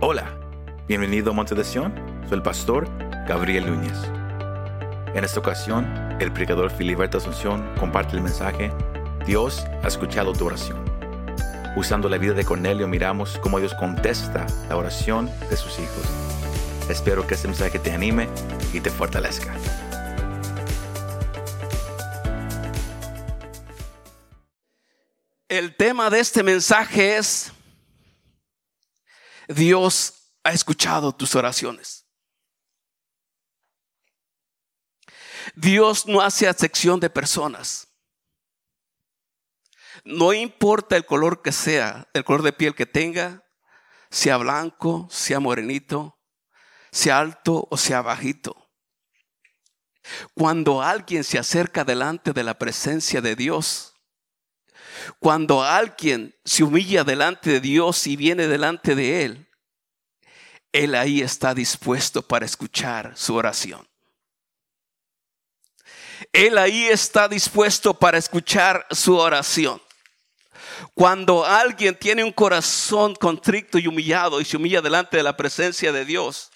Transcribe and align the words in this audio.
Hola, 0.00 0.32
bienvenido 0.86 1.32
a 1.32 1.34
Monte 1.34 1.56
de 1.56 1.64
Sion, 1.64 1.92
soy 2.28 2.34
el 2.34 2.42
pastor 2.42 2.88
Gabriel 3.26 3.66
Núñez. 3.66 3.98
En 5.12 5.24
esta 5.24 5.40
ocasión, 5.40 5.92
el 6.20 6.32
predicador 6.32 6.70
Filiberto 6.70 7.18
Asunción 7.18 7.68
comparte 7.80 8.14
el 8.14 8.22
mensaje 8.22 8.70
Dios 9.26 9.66
ha 9.82 9.88
escuchado 9.88 10.32
tu 10.34 10.46
oración. 10.46 10.84
Usando 11.74 12.08
la 12.08 12.16
vida 12.16 12.32
de 12.34 12.44
Cornelio 12.44 12.86
miramos 12.86 13.40
cómo 13.42 13.58
Dios 13.58 13.74
contesta 13.74 14.46
la 14.68 14.76
oración 14.76 15.28
de 15.50 15.56
sus 15.56 15.76
hijos. 15.80 16.04
Espero 16.88 17.26
que 17.26 17.34
este 17.34 17.48
mensaje 17.48 17.80
te 17.80 17.90
anime 17.90 18.28
y 18.72 18.78
te 18.78 18.90
fortalezca. 18.90 19.52
El 25.48 25.74
tema 25.74 26.08
de 26.08 26.20
este 26.20 26.44
mensaje 26.44 27.16
es 27.16 27.52
Dios 29.48 30.34
ha 30.44 30.52
escuchado 30.52 31.14
tus 31.14 31.34
oraciones. 31.34 32.06
Dios 35.54 36.06
no 36.06 36.20
hace 36.20 36.46
acepción 36.46 37.00
de 37.00 37.10
personas. 37.10 37.88
No 40.04 40.32
importa 40.32 40.96
el 40.96 41.06
color 41.06 41.42
que 41.42 41.52
sea, 41.52 42.08
el 42.12 42.24
color 42.24 42.42
de 42.42 42.52
piel 42.52 42.74
que 42.74 42.86
tenga, 42.86 43.44
sea 44.10 44.36
blanco, 44.36 45.08
sea 45.10 45.40
morenito, 45.40 46.18
sea 46.92 47.18
alto 47.18 47.66
o 47.70 47.76
sea 47.76 48.02
bajito. 48.02 48.70
Cuando 50.34 50.82
alguien 50.82 51.24
se 51.24 51.38
acerca 51.38 51.84
delante 51.84 52.32
de 52.32 52.42
la 52.42 52.58
presencia 52.58 53.20
de 53.20 53.34
Dios, 53.34 53.94
cuando 55.18 55.62
alguien 55.62 56.34
se 56.44 56.64
humilla 56.64 57.04
delante 57.04 57.50
de 57.50 57.60
Dios 57.60 58.06
y 58.06 58.16
viene 58.16 58.46
delante 58.46 58.94
de 58.94 59.24
Él, 59.24 59.48
Él 60.72 60.94
ahí 60.94 61.20
está 61.20 61.54
dispuesto 61.54 62.22
para 62.22 62.46
escuchar 62.46 63.12
su 63.16 63.34
oración. 63.34 63.86
Él 66.32 66.58
ahí 66.58 66.86
está 66.86 67.28
dispuesto 67.28 67.94
para 67.94 68.18
escuchar 68.18 68.86
su 68.90 69.16
oración. 69.16 69.80
Cuando 70.94 71.44
alguien 71.44 71.96
tiene 71.96 72.24
un 72.24 72.32
corazón 72.32 73.14
contrito 73.14 73.78
y 73.78 73.86
humillado 73.86 74.40
y 74.40 74.44
se 74.44 74.56
humilla 74.56 74.80
delante 74.80 75.16
de 75.16 75.22
la 75.22 75.36
presencia 75.36 75.92
de 75.92 76.04
Dios, 76.04 76.50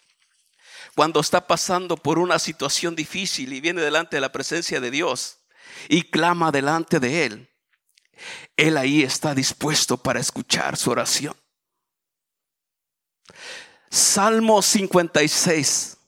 cuando 0.94 1.20
está 1.20 1.46
pasando 1.46 1.96
por 1.96 2.18
una 2.18 2.38
situación 2.38 2.94
difícil 2.94 3.52
y 3.52 3.60
viene 3.60 3.80
delante 3.80 4.16
de 4.16 4.20
la 4.20 4.32
presencia 4.32 4.80
de 4.80 4.90
Dios 4.90 5.38
y 5.88 6.02
clama 6.02 6.52
delante 6.52 7.00
de 7.00 7.24
Él, 7.24 7.51
Él 8.56 8.76
ahí 8.76 9.02
está 9.02 9.34
dispuesto 9.34 9.96
para 9.96 10.20
escuchar 10.20 10.76
su 10.76 10.90
oración. 10.90 11.36
Salmo 13.90 14.62
56, 14.62 15.98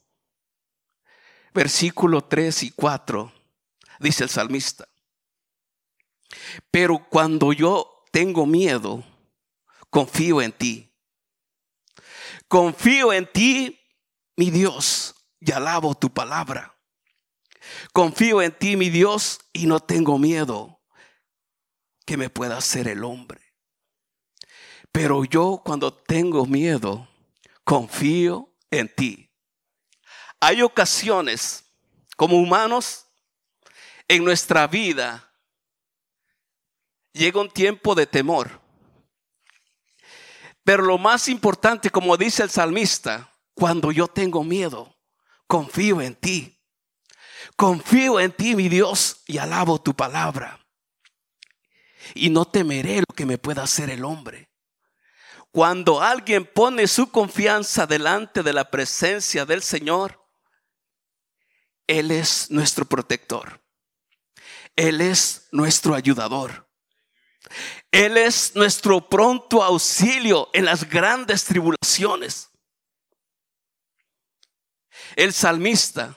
versículo 1.53 2.23
3 2.23 2.63
y 2.63 2.71
4, 2.71 3.33
dice 4.01 4.25
el 4.25 4.31
salmista. 4.31 4.89
Pero 6.71 7.07
cuando 7.11 7.53
yo 7.53 8.05
tengo 8.11 8.47
miedo, 8.47 9.05
confío 9.91 10.41
en 10.41 10.53
ti. 10.53 10.91
Confío 12.49 13.13
en 13.13 13.31
ti, 13.31 13.81
mi 14.37 14.51
Dios, 14.51 15.15
y 15.41 15.53
alabo 15.53 15.95
tu 15.95 16.13
palabra. 16.13 16.75
Confío 17.93 18.41
en 18.43 18.53
ti, 18.57 18.77
mi 18.77 18.91
Dios, 18.91 19.41
y 19.53 19.67
no 19.67 19.81
tengo 19.81 20.19
miedo 20.19 20.74
que 22.05 22.17
me 22.17 22.31
pueda 22.31 22.57
hacer 22.57 22.89
el 22.89 23.05
hombre. 23.05 23.41
Pero 24.93 25.25
yo 25.25 25.61
cuando 25.65 25.93
tengo 25.93 26.47
miedo, 26.47 27.09
confío 27.65 28.55
en 28.71 28.89
ti. 28.95 29.31
Hay 30.41 30.63
ocasiones 30.63 31.65
como 32.17 32.39
humanos 32.39 33.07
en 34.09 34.25
nuestra 34.25 34.67
vida 34.67 35.31
llega 37.13 37.41
un 37.41 37.51
tiempo 37.51 37.95
de 37.95 38.07
temor. 38.07 38.61
Pero 40.65 40.83
lo 40.83 40.99
más 40.99 41.29
importante, 41.29 41.91
como 41.91 42.17
dice 42.17 42.43
el 42.43 42.51
salmista, 42.51 43.33
cuando 43.55 43.93
yo 43.93 44.09
tengo 44.09 44.43
miedo, 44.45 44.97
confío 45.47 46.01
en 46.01 46.15
ti. 46.15 46.59
Confío 47.57 48.19
en 48.19 48.33
ti, 48.33 48.57
mi 48.57 48.69
Dios, 48.69 49.23
y 49.27 49.39
alabo 49.39 49.81
tu 49.81 49.95
palabra. 49.95 50.64
Y 52.13 52.31
no 52.31 52.45
temeré 52.45 52.99
lo 53.01 53.15
que 53.15 53.25
me 53.25 53.39
pueda 53.39 53.63
hacer 53.63 53.89
el 53.91 54.05
hombre. 54.05 54.51
Cuando 55.55 56.03
alguien 56.03 56.45
pone 56.45 56.89
su 56.89 57.13
confianza 57.13 57.87
delante 57.87 58.43
de 58.43 58.53
la 58.53 58.69
presencia 58.71 59.47
del 59.47 59.63
Señor, 59.63 60.21
Él 61.87 62.11
es 62.11 62.51
nuestro 62.51 62.85
protector. 62.85 63.63
Él 64.75 65.01
es 65.01 65.47
nuestro 65.53 65.95
ayudador. 65.95 66.69
Él 67.93 68.17
es 68.17 68.57
nuestro 68.57 69.09
pronto 69.09 69.63
auxilio 69.63 70.51
en 70.53 70.65
las 70.65 70.89
grandes 70.89 71.45
tribulaciones. 71.45 72.51
El 75.15 75.33
salmista, 75.33 76.17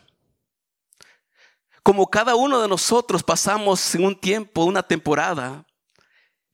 como 1.83 2.09
cada 2.09 2.33
uno 2.33 2.59
de 2.59 2.67
nosotros 2.67 3.21
pasamos 3.21 3.93
en 3.93 4.05
un 4.05 4.19
tiempo, 4.19 4.63
una 4.63 4.81
temporada 4.81 5.66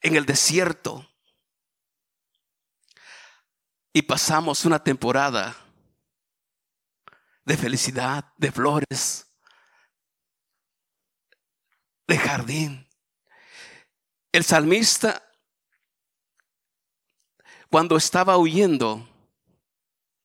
en 0.03 0.17
el 0.17 0.25
desierto, 0.25 1.09
y 3.93 4.01
pasamos 4.01 4.65
una 4.65 4.83
temporada 4.83 5.55
de 7.45 7.55
felicidad, 7.55 8.33
de 8.37 8.51
flores, 8.51 9.27
de 12.07 12.17
jardín. 12.17 12.89
El 14.31 14.43
salmista, 14.43 15.23
cuando 17.69 17.95
estaba 17.95 18.37
huyendo, 18.37 19.07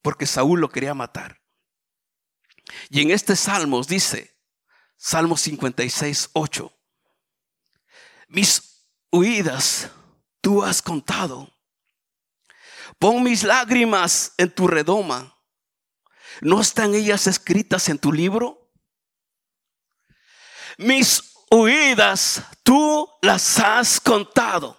porque 0.03 0.27
Saúl 0.27 0.61
lo 0.61 0.69
quería 0.71 0.95
matar, 0.95 1.41
y 2.91 3.01
en 3.01 3.13
este 3.13 3.37
Salmos 3.37 3.87
dice, 3.87 4.37
Salmo 4.97 5.37
56, 5.37 6.31
8, 6.33 6.73
mis 8.29 8.68
huidas 9.11 9.91
tú 10.41 10.63
has 10.63 10.83
contado 10.83 11.49
Pon 12.99 13.23
mis 13.23 13.45
lágrimas 13.45 14.33
en 14.37 14.51
tu 14.51 14.67
redoma. 14.67 15.35
¿No 16.41 16.61
están 16.61 16.95
ellas 16.95 17.27
escritas 17.27 17.89
en 17.89 17.99
tu 17.99 18.13
libro? 18.13 18.73
Mis 20.79 21.35
huidas 21.51 22.43
tú 22.63 23.09
las 23.23 23.59
has 23.59 24.01
contado. 24.01 24.77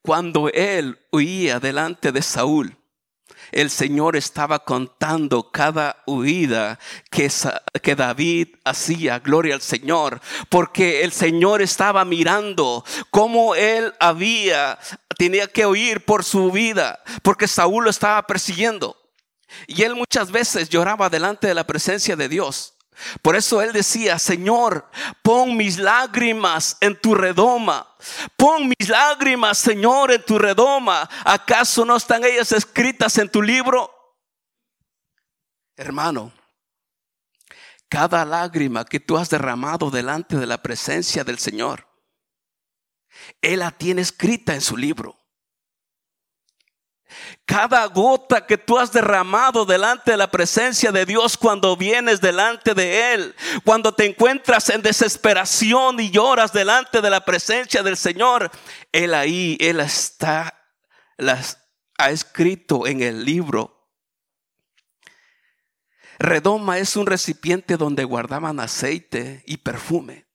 Cuando 0.00 0.48
él 0.48 0.98
huía 1.12 1.60
delante 1.60 2.12
de 2.12 2.22
Saúl, 2.22 2.76
el 3.50 3.70
Señor 3.70 4.16
estaba 4.16 4.60
contando 4.60 5.50
cada 5.50 6.02
huida 6.06 6.78
que, 7.10 7.30
que, 7.82 7.94
David 7.94 8.48
hacía, 8.64 9.18
gloria 9.18 9.54
al 9.54 9.62
Señor, 9.62 10.20
porque 10.48 11.02
el 11.02 11.12
Señor 11.12 11.62
estaba 11.62 12.04
mirando 12.04 12.84
cómo 13.10 13.54
él 13.54 13.92
había, 14.00 14.78
tenía 15.18 15.46
que 15.46 15.66
huir 15.66 16.04
por 16.04 16.24
su 16.24 16.50
vida, 16.50 17.02
porque 17.22 17.48
Saúl 17.48 17.84
lo 17.84 17.90
estaba 17.90 18.26
persiguiendo. 18.26 18.96
Y 19.66 19.82
él 19.82 19.94
muchas 19.94 20.30
veces 20.30 20.68
lloraba 20.68 21.10
delante 21.10 21.46
de 21.46 21.54
la 21.54 21.66
presencia 21.66 22.16
de 22.16 22.28
Dios. 22.28 22.74
Por 23.20 23.36
eso 23.36 23.62
él 23.62 23.72
decía, 23.72 24.18
Señor, 24.18 24.88
pon 25.22 25.56
mis 25.56 25.78
lágrimas 25.78 26.76
en 26.80 27.00
tu 27.00 27.14
redoma. 27.14 27.96
Pon 28.36 28.68
mis 28.68 28.88
lágrimas, 28.88 29.58
Señor, 29.58 30.12
en 30.12 30.24
tu 30.24 30.38
redoma. 30.38 31.08
¿Acaso 31.24 31.84
no 31.84 31.96
están 31.96 32.24
ellas 32.24 32.52
escritas 32.52 33.18
en 33.18 33.28
tu 33.28 33.42
libro? 33.42 33.90
Hermano, 35.76 36.32
cada 37.88 38.24
lágrima 38.24 38.84
que 38.84 39.00
tú 39.00 39.16
has 39.16 39.30
derramado 39.30 39.90
delante 39.90 40.36
de 40.36 40.46
la 40.46 40.62
presencia 40.62 41.24
del 41.24 41.38
Señor, 41.38 41.88
Él 43.40 43.60
la 43.60 43.70
tiene 43.70 44.02
escrita 44.02 44.54
en 44.54 44.60
su 44.60 44.76
libro. 44.76 45.21
Cada 47.44 47.86
gota 47.86 48.46
que 48.46 48.56
tú 48.56 48.78
has 48.78 48.92
derramado 48.92 49.64
delante 49.64 50.12
de 50.12 50.16
la 50.16 50.30
presencia 50.30 50.92
de 50.92 51.04
Dios 51.04 51.36
cuando 51.36 51.76
vienes 51.76 52.20
delante 52.20 52.74
de 52.74 53.14
Él, 53.14 53.34
cuando 53.64 53.92
te 53.92 54.06
encuentras 54.06 54.68
en 54.70 54.82
desesperación 54.82 56.00
y 56.00 56.10
lloras 56.10 56.52
delante 56.52 57.00
de 57.00 57.10
la 57.10 57.24
presencia 57.24 57.82
del 57.82 57.96
Señor, 57.96 58.50
Él 58.92 59.14
ahí, 59.14 59.56
Él 59.60 59.80
está, 59.80 60.54
las 61.16 61.58
ha 61.98 62.10
escrito 62.10 62.86
en 62.86 63.02
el 63.02 63.24
libro. 63.24 63.90
Redoma 66.18 66.78
es 66.78 66.96
un 66.96 67.06
recipiente 67.06 67.76
donde 67.76 68.04
guardaban 68.04 68.60
aceite 68.60 69.42
y 69.46 69.58
perfume. 69.58 70.26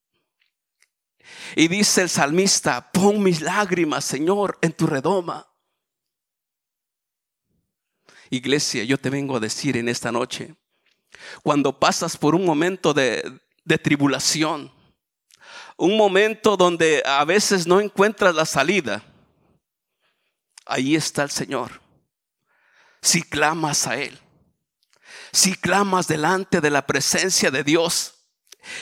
Y 1.56 1.68
dice 1.68 2.02
el 2.02 2.10
salmista, 2.10 2.92
pon 2.92 3.24
mis 3.24 3.42
lágrimas, 3.42 4.06
Señor, 4.06 4.58
en 4.62 4.74
tu 4.74 4.88
redoma. 4.88 5.48
Iglesia, 8.30 8.84
yo 8.84 8.98
te 8.98 9.10
vengo 9.10 9.38
a 9.38 9.40
decir 9.40 9.78
en 9.78 9.90
esta 9.90 10.12
noche, 10.12 10.56
cuando 11.44 11.80
pasas 11.80 12.18
por 12.18 12.36
un 12.36 12.46
momento 12.46 12.94
de, 12.94 13.40
de 13.64 13.78
tribulación, 13.78 14.72
un 15.78 15.96
momento 15.96 16.58
donde 16.58 17.04
a 17.06 17.24
veces 17.26 17.68
no 17.68 17.80
encuentras 17.80 18.34
la 18.34 18.46
salida, 18.46 19.04
ahí 20.66 20.96
está 20.96 21.24
el 21.24 21.32
Señor. 21.32 21.82
Si 23.02 23.22
clamas 23.22 23.88
a 23.88 23.98
Él, 23.98 24.20
si 25.32 25.54
clamas 25.56 26.08
delante 26.08 26.62
de 26.62 26.72
la 26.72 26.86
presencia 26.86 27.52
de 27.52 27.64
Dios, 27.64 28.16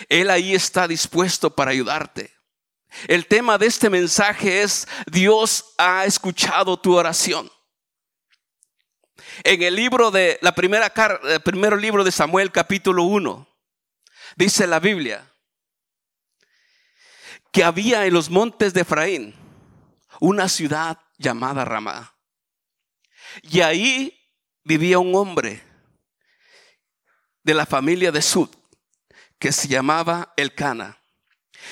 Él 0.10 0.30
ahí 0.30 0.56
está 0.56 0.88
dispuesto 0.88 1.54
para 1.54 1.72
ayudarte. 1.72 2.34
El 3.08 3.28
tema 3.28 3.58
de 3.58 3.68
este 3.68 3.90
mensaje 3.90 4.62
es, 4.62 4.88
Dios 5.12 5.74
ha 5.78 6.06
escuchado 6.06 6.78
tu 6.78 6.96
oración. 6.96 7.52
En 9.44 9.62
el 9.62 9.76
libro 9.76 10.12
de 10.12 10.40
la 10.42 10.54
primera 10.54 10.94
el 11.24 11.42
primer 11.42 11.78
libro 11.78 12.04
de 12.04 12.12
Samuel 12.12 12.52
capítulo 12.52 13.04
1 13.04 13.48
dice 14.36 14.68
la 14.68 14.80
Biblia 14.80 15.32
que 17.52 17.64
había 17.64 18.06
en 18.06 18.14
los 18.14 18.30
montes 18.30 18.74
de 18.74 18.82
Efraín 18.82 19.36
una 20.20 20.50
ciudad 20.50 21.00
llamada 21.18 21.66
Ramá. 21.66 22.16
Y 23.42 23.62
ahí 23.62 24.18
vivía 24.64 25.00
un 25.00 25.16
hombre 25.16 25.64
de 27.44 27.54
la 27.54 27.66
familia 27.66 28.12
de 28.12 28.22
Sud 28.22 28.50
que 29.40 29.52
se 29.52 29.68
llamaba 29.68 30.34
Elcana. 30.38 31.00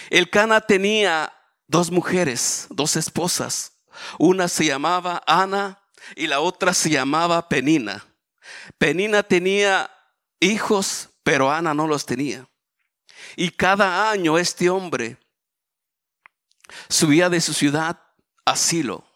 Elcana 0.09 0.61
tenía 0.61 1.33
dos 1.67 1.91
mujeres, 1.91 2.67
dos 2.69 2.95
esposas. 2.95 3.73
Una 4.17 4.47
se 4.47 4.65
llamaba 4.65 5.21
Ana 5.25 5.82
y 6.15 6.27
la 6.27 6.39
otra 6.39 6.73
se 6.73 6.89
llamaba 6.89 7.47
Penina. 7.49 8.05
Penina 8.77 9.23
tenía 9.23 9.89
hijos, 10.39 11.09
pero 11.23 11.51
Ana 11.51 11.73
no 11.73 11.87
los 11.87 12.05
tenía. 12.05 12.47
Y 13.35 13.49
cada 13.49 14.11
año 14.11 14.37
este 14.37 14.69
hombre 14.69 15.17
subía 16.89 17.29
de 17.29 17.41
su 17.41 17.53
ciudad 17.53 17.99
a 18.45 18.55
Silo 18.55 19.07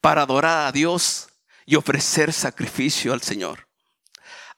para 0.00 0.22
adorar 0.22 0.66
a 0.66 0.72
Dios 0.72 1.28
y 1.66 1.76
ofrecer 1.76 2.32
sacrificio 2.32 3.12
al 3.12 3.22
Señor. 3.22 3.68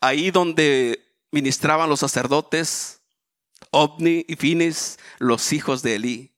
Ahí 0.00 0.31
donde 0.31 1.06
ministraban 1.31 1.88
los 1.88 2.00
sacerdotes, 2.00 3.00
Ovni 3.70 4.25
y 4.29 4.37
Fines, 4.37 4.99
los 5.19 5.52
hijos 5.52 5.82
de 5.82 5.96
Elí. 5.96 6.32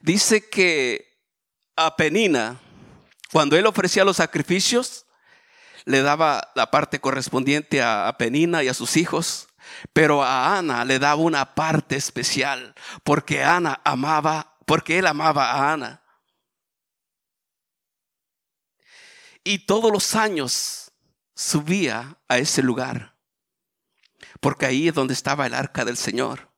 Dice 0.00 0.48
que 0.48 1.07
a 1.78 1.96
Penina, 1.96 2.60
cuando 3.32 3.56
él 3.56 3.66
ofrecía 3.66 4.04
los 4.04 4.16
sacrificios, 4.16 5.06
le 5.84 6.02
daba 6.02 6.50
la 6.54 6.70
parte 6.70 7.00
correspondiente 7.00 7.82
a 7.82 8.14
Penina 8.18 8.62
y 8.62 8.68
a 8.68 8.74
sus 8.74 8.96
hijos, 8.96 9.48
pero 9.92 10.22
a 10.22 10.58
Ana 10.58 10.84
le 10.84 10.98
daba 10.98 11.22
una 11.22 11.54
parte 11.54 11.96
especial, 11.96 12.74
porque 13.04 13.42
Ana 13.42 13.80
amaba, 13.84 14.56
porque 14.66 14.98
él 14.98 15.06
amaba 15.06 15.52
a 15.52 15.72
Ana. 15.72 16.02
Y 19.44 19.60
todos 19.60 19.90
los 19.90 20.14
años 20.14 20.90
subía 21.34 22.18
a 22.28 22.38
ese 22.38 22.62
lugar 22.62 23.18
porque 24.40 24.66
ahí 24.66 24.88
es 24.88 24.94
donde 24.94 25.14
estaba 25.14 25.46
el 25.46 25.54
arca 25.54 25.84
del 25.84 25.96
Señor. 25.96 26.50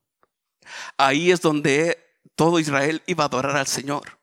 Ahí 0.96 1.30
es 1.30 1.40
donde 1.40 1.98
todo 2.34 2.58
Israel 2.58 3.02
iba 3.06 3.24
a 3.24 3.26
adorar 3.26 3.56
al 3.56 3.66
Señor. 3.66 4.19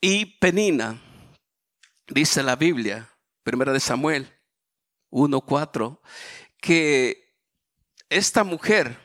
Y 0.00 0.38
Penina, 0.38 1.02
dice 2.06 2.42
la 2.44 2.54
Biblia, 2.54 3.12
primera 3.42 3.72
de 3.72 3.80
Samuel 3.80 4.32
1.4, 5.10 6.00
que 6.60 7.36
esta 8.08 8.44
mujer 8.44 8.96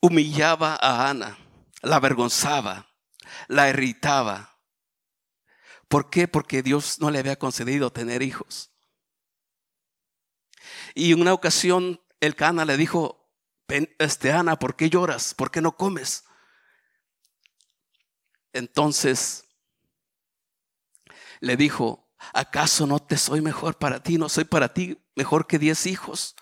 humillaba 0.00 0.78
a 0.80 1.10
Ana, 1.10 1.38
la 1.82 1.96
avergonzaba, 1.96 2.88
la 3.48 3.68
irritaba. 3.68 4.60
¿Por 5.88 6.08
qué? 6.08 6.28
Porque 6.28 6.62
Dios 6.62 7.00
no 7.00 7.10
le 7.10 7.18
había 7.18 7.38
concedido 7.38 7.92
tener 7.92 8.22
hijos. 8.22 8.70
Y 10.94 11.12
en 11.12 11.20
una 11.20 11.34
ocasión 11.34 12.00
el 12.20 12.36
Cana 12.36 12.64
le 12.64 12.76
dijo, 12.76 13.28
este 13.98 14.30
Ana, 14.30 14.56
¿por 14.58 14.76
qué 14.76 14.88
lloras? 14.88 15.34
¿Por 15.34 15.50
qué 15.50 15.60
no 15.60 15.76
comes? 15.76 16.24
Entonces 18.52 19.44
le 21.40 21.56
dijo, 21.56 22.08
¿acaso 22.32 22.86
no 22.86 23.00
te 23.00 23.16
soy 23.16 23.40
mejor 23.40 23.78
para 23.78 24.02
ti? 24.02 24.18
¿No 24.18 24.28
soy 24.28 24.44
para 24.44 24.72
ti 24.72 24.98
mejor 25.14 25.46
que 25.46 25.58
diez 25.58 25.86
hijos? 25.86 26.36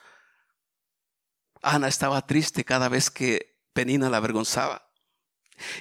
Ana 1.63 1.89
estaba 1.89 2.27
triste 2.27 2.65
cada 2.65 2.89
vez 2.89 3.11
que 3.11 3.59
Penina 3.73 4.11
la 4.11 4.17
avergonzaba. 4.17 4.91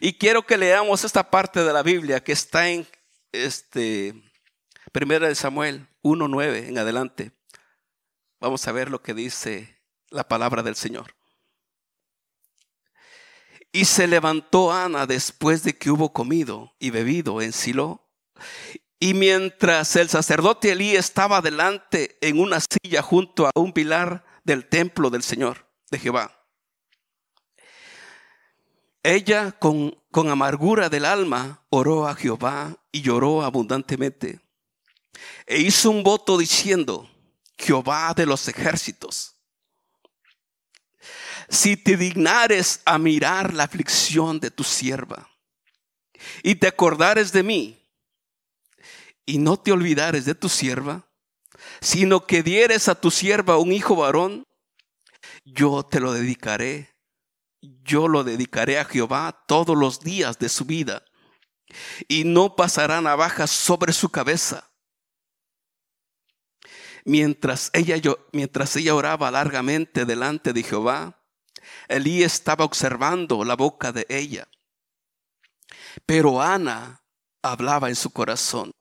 Y 0.02 0.18
quiero 0.18 0.46
que 0.46 0.58
leamos 0.58 1.04
esta 1.04 1.30
parte 1.32 1.64
de 1.64 1.74
la 1.74 1.84
Biblia 1.84 2.24
que 2.24 2.34
está 2.34 2.70
en 2.70 2.88
este 3.32 4.14
Primera 4.92 5.28
de 5.28 5.36
Samuel 5.36 5.88
1:9 6.02 6.68
en 6.68 6.78
adelante. 6.78 7.32
Vamos 8.40 8.68
a 8.68 8.72
ver 8.72 8.90
lo 8.90 9.02
que 9.02 9.14
dice 9.14 9.82
la 10.10 10.28
palabra 10.28 10.64
del 10.64 10.76
Señor. 10.76 11.19
Y 13.72 13.86
se 13.86 14.08
levantó 14.08 14.72
Ana 14.72 15.06
después 15.06 15.64
de 15.64 15.78
que 15.78 15.92
hubo 15.92 16.12
comido 16.12 16.74
y 16.80 16.90
bebido 16.90 17.42
en 17.42 17.54
Silo. 17.54 18.08
Y 19.00 19.14
mientras 19.14 19.96
el 19.96 20.10
sacerdote 20.10 20.72
Elí 20.72 20.96
estaba 20.96 21.42
delante 21.42 22.18
en 22.22 22.40
una 22.40 22.60
silla 22.60 23.02
junto 23.02 23.48
a 23.48 23.52
un 23.56 23.72
pilar 23.72 24.26
del 24.44 24.68
templo 24.68 25.10
del 25.10 25.24
Señor, 25.24 25.70
de 25.92 26.00
Jehová. 26.00 26.36
Ella 29.04 29.54
con, 29.54 29.98
con 30.12 30.30
amargura 30.30 30.90
del 30.90 31.06
alma 31.06 31.66
oró 31.70 32.08
a 32.08 32.16
Jehová 32.16 32.78
y 32.92 33.02
lloró 33.02 33.44
abundantemente. 33.44 34.42
E 35.46 35.60
hizo 35.60 35.90
un 35.92 36.04
voto 36.04 36.38
diciendo, 36.38 37.10
Jehová 37.58 38.14
de 38.14 38.26
los 38.26 38.48
ejércitos. 38.48 39.39
Si 41.50 41.78
te 41.78 41.98
dignares 41.98 42.82
a 42.86 42.98
mirar 42.98 43.54
la 43.54 43.64
aflicción 43.64 44.40
de 44.40 44.52
tu 44.52 44.64
sierva 44.64 45.30
y 46.44 46.56
te 46.56 46.68
acordares 46.68 47.32
de 47.32 47.44
mí 47.44 47.90
y 49.26 49.38
no 49.38 49.58
te 49.58 49.72
olvidares 49.72 50.26
de 50.26 50.36
tu 50.36 50.50
sierva, 50.50 51.08
sino 51.82 52.26
que 52.26 52.44
dieres 52.44 52.88
a 52.88 52.96
tu 52.96 53.12
sierva 53.12 53.58
un 53.58 53.72
hijo 53.72 53.96
varón, 53.96 54.44
yo 55.44 55.84
te 55.84 56.00
lo 56.00 56.14
dedicaré. 56.14 56.90
Yo 57.62 58.08
lo 58.08 58.24
dedicaré 58.24 58.80
a 58.80 58.86
Jehová 58.86 59.44
todos 59.46 59.78
los 59.78 60.00
días 60.00 60.40
de 60.40 60.48
su 60.48 60.64
vida 60.64 61.04
y 62.08 62.24
no 62.24 62.56
pasará 62.56 63.02
navaja 63.02 63.48
sobre 63.48 63.92
su 63.92 64.10
cabeza 64.10 64.70
Mientras 67.06 67.72
ella, 67.74 67.96
mientras 68.32 68.76
ella 68.76 68.96
oraba 68.96 69.32
largamente 69.32 70.06
delante 70.06 70.54
de 70.54 70.64
Jehová, 70.64 71.19
Elí 71.90 72.24
estaba 72.24 72.66
observando 72.66 73.44
la 73.44 73.56
boca 73.56 73.92
de 73.92 74.06
ella. 74.10 74.48
Pero 76.06 76.42
Ana 76.42 77.04
hablaba 77.42 77.90
en 77.90 77.96
su 77.96 78.12
corazón 78.12 78.72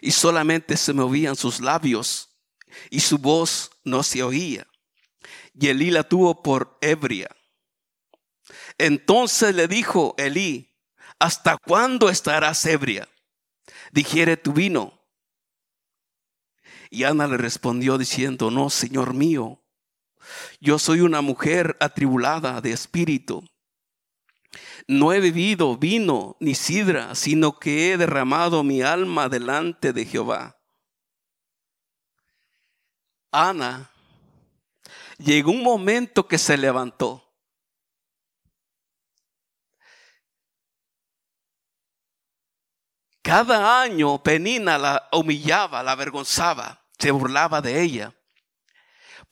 y 0.00 0.10
solamente 0.10 0.76
se 0.76 0.92
movían 0.94 1.36
sus 1.36 1.60
labios 1.60 2.30
y 2.90 3.00
su 3.00 3.18
voz 3.18 3.70
no 3.84 4.02
se 4.02 4.22
oía. 4.22 4.66
Y 5.52 5.68
Elí 5.68 5.90
la 5.90 6.02
tuvo 6.02 6.42
por 6.42 6.78
ebria. 6.80 7.28
Entonces 8.78 9.54
le 9.54 9.68
dijo 9.68 10.14
Elí, 10.16 10.74
¿hasta 11.18 11.58
cuándo 11.58 12.08
estarás 12.08 12.64
ebria? 12.64 13.08
Digiere 13.92 14.36
tu 14.36 14.52
vino. 14.52 15.04
Y 16.90 17.04
Ana 17.04 17.26
le 17.26 17.36
respondió 17.36 17.98
diciendo, 17.98 18.50
no, 18.50 18.70
Señor 18.70 19.14
mío, 19.14 19.63
yo 20.60 20.78
soy 20.78 21.00
una 21.00 21.20
mujer 21.20 21.76
atribulada 21.80 22.60
de 22.60 22.72
espíritu. 22.72 23.44
No 24.86 25.12
he 25.12 25.20
bebido 25.20 25.76
vino 25.76 26.36
ni 26.40 26.54
sidra, 26.54 27.14
sino 27.14 27.58
que 27.58 27.92
he 27.92 27.96
derramado 27.96 28.62
mi 28.62 28.82
alma 28.82 29.28
delante 29.28 29.92
de 29.92 30.04
Jehová. 30.04 30.56
Ana 33.32 33.90
llegó 35.18 35.50
un 35.50 35.62
momento 35.62 36.28
que 36.28 36.38
se 36.38 36.56
levantó. 36.56 37.20
Cada 43.22 43.80
año 43.80 44.22
Penina 44.22 44.76
la 44.78 45.08
humillaba, 45.10 45.82
la 45.82 45.92
avergonzaba 45.92 46.84
se 47.04 47.10
burlaba 47.10 47.60
de 47.60 47.82
ella, 47.82 48.14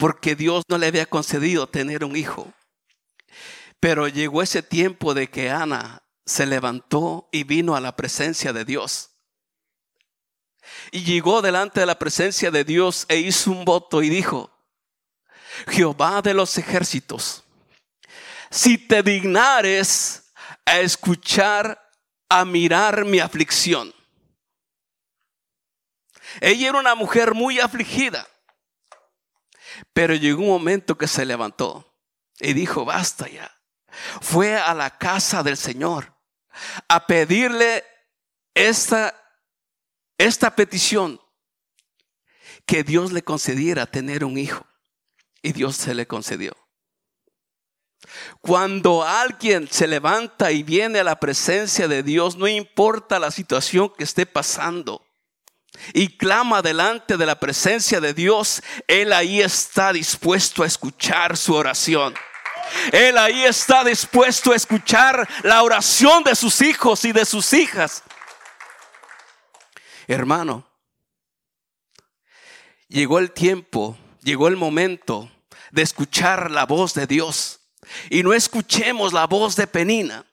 porque 0.03 0.35
Dios 0.35 0.65
no 0.67 0.79
le 0.79 0.89
había 0.89 1.07
concedido 1.07 1.69
tener 1.69 2.05
un 2.05 2.17
hijo. 2.17 2.53
Pero 3.79 4.09
llegó 4.09 4.43
ese 4.43 4.61
tiempo 4.61 5.15
de 5.15 5.31
que 5.31 5.49
Ana 5.49 6.03
se 6.27 6.45
levantó 6.45 7.29
y 7.31 7.45
vino 7.45 7.77
a 7.77 7.81
la 7.81 7.95
presencia 7.95 8.53
de 8.53 8.65
Dios. 8.65 9.11
Y 10.91 11.05
llegó 11.05 11.41
delante 11.41 11.79
de 11.79 11.87
la 11.87 12.01
presencia 12.01 12.51
de 12.51 12.65
Dios 12.65 13.07
e 13.09 13.19
hizo 13.19 13.53
un 13.53 13.65
voto 13.65 14.03
y 14.03 14.09
dijo, 14.09 14.51
Jehová 15.69 16.21
de 16.21 16.35
los 16.35 16.59
ejércitos, 16.59 17.45
si 18.51 18.79
te 18.79 19.05
dignares 19.05 20.33
a 20.65 20.81
escuchar, 20.81 21.81
a 22.29 22.45
mirar 22.45 23.05
mi 23.05 23.21
aflicción. 23.21 23.95
Ella 26.41 26.71
era 26.71 26.81
una 26.81 26.97
mujer 26.97 27.35
muy 27.35 27.61
afligida, 27.61 28.27
pero 29.93 30.15
llegó 30.15 30.43
un 30.43 30.49
momento 30.49 30.97
que 30.97 31.07
se 31.07 31.25
levantó 31.25 31.97
y 32.41 32.53
dijo, 32.53 32.85
basta 32.85 33.29
ya. 33.29 33.51
Fue 34.21 34.57
a 34.57 34.75
la 34.75 34.99
casa 34.99 35.43
del 35.43 35.57
Señor 35.57 36.15
a 36.89 37.07
pedirle 37.07 37.85
esta, 38.55 39.15
esta 40.19 40.55
petición, 40.55 41.21
que 42.67 42.85
Dios 42.85 43.13
le 43.13 43.23
concediera 43.23 43.87
tener 43.87 44.25
un 44.25 44.39
hijo. 44.39 44.67
Y 45.43 45.53
Dios 45.53 45.77
se 45.77 45.95
le 45.95 46.07
concedió. 46.07 46.57
Cuando 48.41 49.03
alguien 49.03 49.69
se 49.71 49.87
levanta 49.87 50.53
y 50.53 50.63
viene 50.63 51.01
a 51.01 51.05
la 51.05 51.19
presencia 51.21 51.89
de 51.89 52.03
Dios, 52.03 52.37
no 52.37 52.47
importa 52.49 53.19
la 53.19 53.31
situación 53.31 53.93
que 53.97 54.05
esté 54.05 54.27
pasando, 54.27 55.05
y 55.95 56.17
clama 56.17 56.63
delante 56.63 57.17
de 57.17 57.27
la 57.27 57.39
presencia 57.39 58.01
de 58.01 58.15
Dios, 58.15 58.63
Él 58.87 59.13
ahí 59.13 59.41
está 59.41 59.93
dispuesto 59.93 60.63
a 60.63 60.67
escuchar 60.67 61.37
su 61.37 61.55
oración. 61.55 62.15
Él 62.93 63.19
ahí 63.19 63.45
está 63.45 63.85
dispuesto 63.85 64.53
a 64.53 64.57
escuchar 64.57 65.29
la 65.43 65.63
oración 65.63 66.25
de 66.25 66.35
sus 66.35 66.61
hijos 66.63 67.05
y 67.05 67.13
de 67.13 67.25
sus 67.25 67.53
hijas. 67.53 68.03
Hermano, 70.07 70.67
llegó 72.89 73.19
el 73.19 73.33
tiempo, 73.33 73.97
llegó 74.23 74.49
el 74.49 74.57
momento 74.57 75.31
de 75.71 75.83
escuchar 75.83 76.51
la 76.51 76.67
voz 76.67 76.95
de 76.95 77.07
Dios 77.07 77.61
y 78.11 78.23
no 78.23 78.33
escuchemos 78.33 79.13
la 79.13 79.27
voz 79.27 79.57
de 79.57 79.67
Penina. 79.67 80.25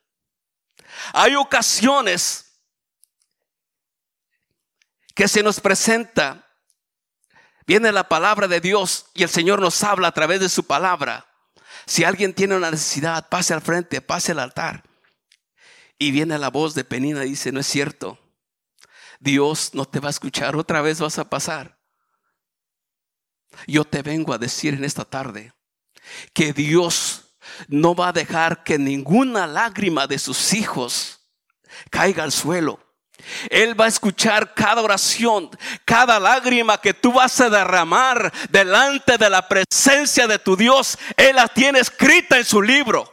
Hay 1.14 1.36
ocasiones 1.36 2.49
que 5.20 5.28
se 5.28 5.44
nos 5.44 5.60
presenta, 5.60 6.48
viene 7.68 7.92
la 7.92 8.08
palabra 8.08 8.48
de 8.48 8.62
Dios 8.62 9.08
y 9.14 9.24
el 9.24 9.30
Señor 9.30 9.60
nos 9.60 9.84
habla 9.84 10.08
a 10.08 10.14
través 10.14 10.40
de 10.40 10.48
su 10.48 10.64
palabra. 10.64 11.28
Si 11.86 12.06
alguien 12.06 12.34
tiene 12.34 12.56
una 12.56 12.72
necesidad, 12.72 13.28
pase 13.28 13.54
al 13.54 13.60
frente, 13.60 14.00
pase 14.00 14.32
al 14.32 14.40
altar. 14.40 14.86
Y 15.98 16.12
viene 16.12 16.40
la 16.40 16.50
voz 16.50 16.74
de 16.74 16.86
Penina 16.86 17.26
y 17.26 17.32
dice, 17.32 17.52
no 17.52 17.60
es 17.60 17.68
cierto. 17.68 18.18
Dios 19.20 19.72
no 19.74 19.84
te 19.84 20.00
va 20.00 20.08
a 20.08 20.12
escuchar, 20.12 20.56
otra 20.56 20.82
vez 20.82 21.02
vas 21.02 21.20
a 21.20 21.30
pasar. 21.30 21.78
Yo 23.68 23.84
te 23.84 24.02
vengo 24.04 24.32
a 24.32 24.38
decir 24.38 24.76
en 24.76 24.86
esta 24.86 25.04
tarde 25.04 25.52
que 26.32 26.54
Dios 26.54 27.36
no 27.68 27.94
va 27.94 28.08
a 28.08 28.14
dejar 28.14 28.64
que 28.64 28.80
ninguna 28.80 29.48
lágrima 29.48 30.08
de 30.08 30.18
sus 30.18 30.54
hijos 30.54 31.20
caiga 31.90 32.24
al 32.24 32.32
suelo. 32.32 32.89
Él 33.50 33.80
va 33.80 33.86
a 33.86 33.90
escuchar 33.90 34.54
cada 34.54 34.82
oración, 34.82 35.50
cada 35.86 36.20
lágrima 36.20 36.80
que 36.80 36.94
tú 36.94 37.14
vas 37.14 37.40
a 37.42 37.50
derramar 37.50 38.32
delante 38.50 39.18
de 39.18 39.30
la 39.30 39.48
presencia 39.48 40.28
de 40.28 40.40
tu 40.40 40.56
Dios. 40.56 40.98
Él 41.18 41.36
la 41.36 41.48
tiene 41.48 41.80
escrita 41.80 42.38
en 42.38 42.46
su 42.46 42.62
libro. 42.62 43.12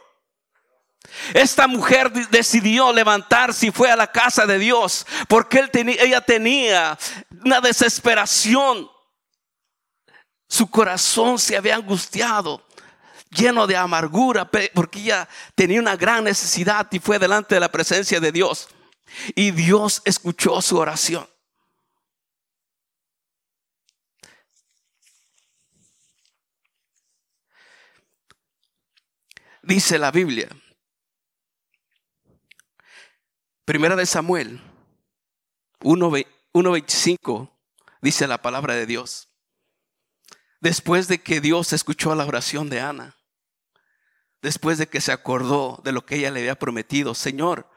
Esta 1.35 1.67
mujer 1.67 2.13
decidió 2.13 2.93
levantarse 2.93 3.67
y 3.67 3.71
fue 3.71 3.91
a 3.91 3.97
la 3.97 4.07
casa 4.07 4.47
de 4.47 4.59
Dios 4.59 5.07
porque 5.29 5.69
ella 5.73 6.21
tenía 6.21 6.99
una 7.45 7.61
desesperación. 7.61 8.89
Su 10.49 10.71
corazón 10.71 11.39
se 11.39 11.57
había 11.57 11.75
angustiado, 11.75 12.65
lleno 13.31 13.67
de 13.67 13.77
amargura, 13.77 14.49
porque 14.75 15.01
ella 15.01 15.29
tenía 15.55 15.81
una 15.81 15.97
gran 15.97 16.23
necesidad 16.25 16.87
y 16.93 17.01
fue 17.01 17.19
delante 17.19 17.57
de 17.57 17.61
la 17.61 17.73
presencia 17.73 18.21
de 18.21 18.31
Dios. 18.31 18.69
Y 19.35 19.51
Dios 19.51 20.03
escuchó 20.05 20.61
su 20.63 20.79
oración. 20.79 21.29
Dice 29.63 29.99
la 29.99 30.13
Biblia. 30.13 30.49
Primera 33.65 33.97
de 33.97 34.07
Samuel 34.07 34.61
1.25 35.81 37.51
dice 38.01 38.29
la 38.29 38.41
palabra 38.41 38.75
de 38.75 38.87
Dios. 38.87 39.29
Después 40.61 41.09
de 41.09 41.21
que 41.21 41.41
Dios 41.41 41.73
escuchó 41.73 42.15
la 42.15 42.25
oración 42.25 42.71
de 42.71 42.81
Ana, 42.81 43.17
después 44.41 44.79
de 44.79 44.87
que 44.87 45.01
se 45.01 45.11
acordó 45.11 45.81
de 45.83 45.91
lo 45.91 46.07
que 46.07 46.17
ella 46.17 46.31
le 46.31 46.41
había 46.41 46.59
prometido, 46.59 47.15
Señor, 47.15 47.69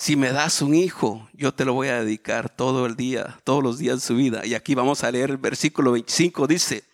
si 0.00 0.16
me 0.16 0.32
das 0.32 0.62
un 0.62 0.74
hijo, 0.74 1.28
yo 1.34 1.52
te 1.52 1.66
lo 1.66 1.74
voy 1.74 1.88
a 1.88 2.02
dedicar 2.02 2.48
todo 2.48 2.86
el 2.86 2.96
día, 2.96 3.38
todos 3.44 3.62
los 3.62 3.76
días 3.76 3.96
de 3.96 4.00
su 4.00 4.16
vida. 4.16 4.46
Y 4.46 4.54
aquí 4.54 4.74
vamos 4.74 5.04
a 5.04 5.10
leer 5.10 5.28
el 5.28 5.36
versículo 5.36 5.92
25, 5.92 6.46
dice, 6.46 6.84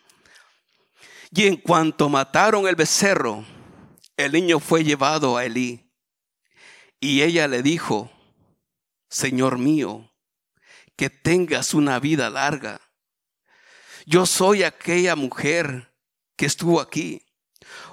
y 1.30 1.46
en 1.46 1.56
cuanto 1.56 2.08
mataron 2.08 2.66
el 2.66 2.74
becerro, 2.74 3.44
el 4.16 4.32
niño 4.32 4.58
fue 4.58 4.82
llevado 4.82 5.36
a 5.36 5.44
Elí. 5.44 5.88
Y 6.98 7.22
ella 7.22 7.46
le 7.46 7.62
dijo, 7.62 8.10
Señor 9.08 9.56
mío, 9.56 10.12
que 10.96 11.08
tengas 11.08 11.74
una 11.74 12.00
vida 12.00 12.28
larga. 12.28 12.80
Yo 14.04 14.26
soy 14.26 14.64
aquella 14.64 15.14
mujer 15.14 15.94
que 16.34 16.46
estuvo 16.46 16.80
aquí, 16.80 17.22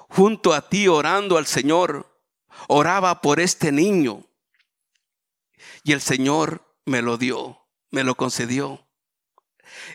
junto 0.10 0.56
a 0.56 0.68
ti 0.68 0.88
orando 0.88 1.38
al 1.38 1.46
Señor. 1.46 2.20
Oraba 2.68 3.22
por 3.22 3.40
este 3.40 3.72
niño 3.72 4.26
y 5.84 5.92
el 5.92 6.02
Señor 6.02 6.78
me 6.86 7.02
lo 7.02 7.18
dio, 7.18 7.68
me 7.92 8.04
lo 8.04 8.16
concedió. 8.16 8.88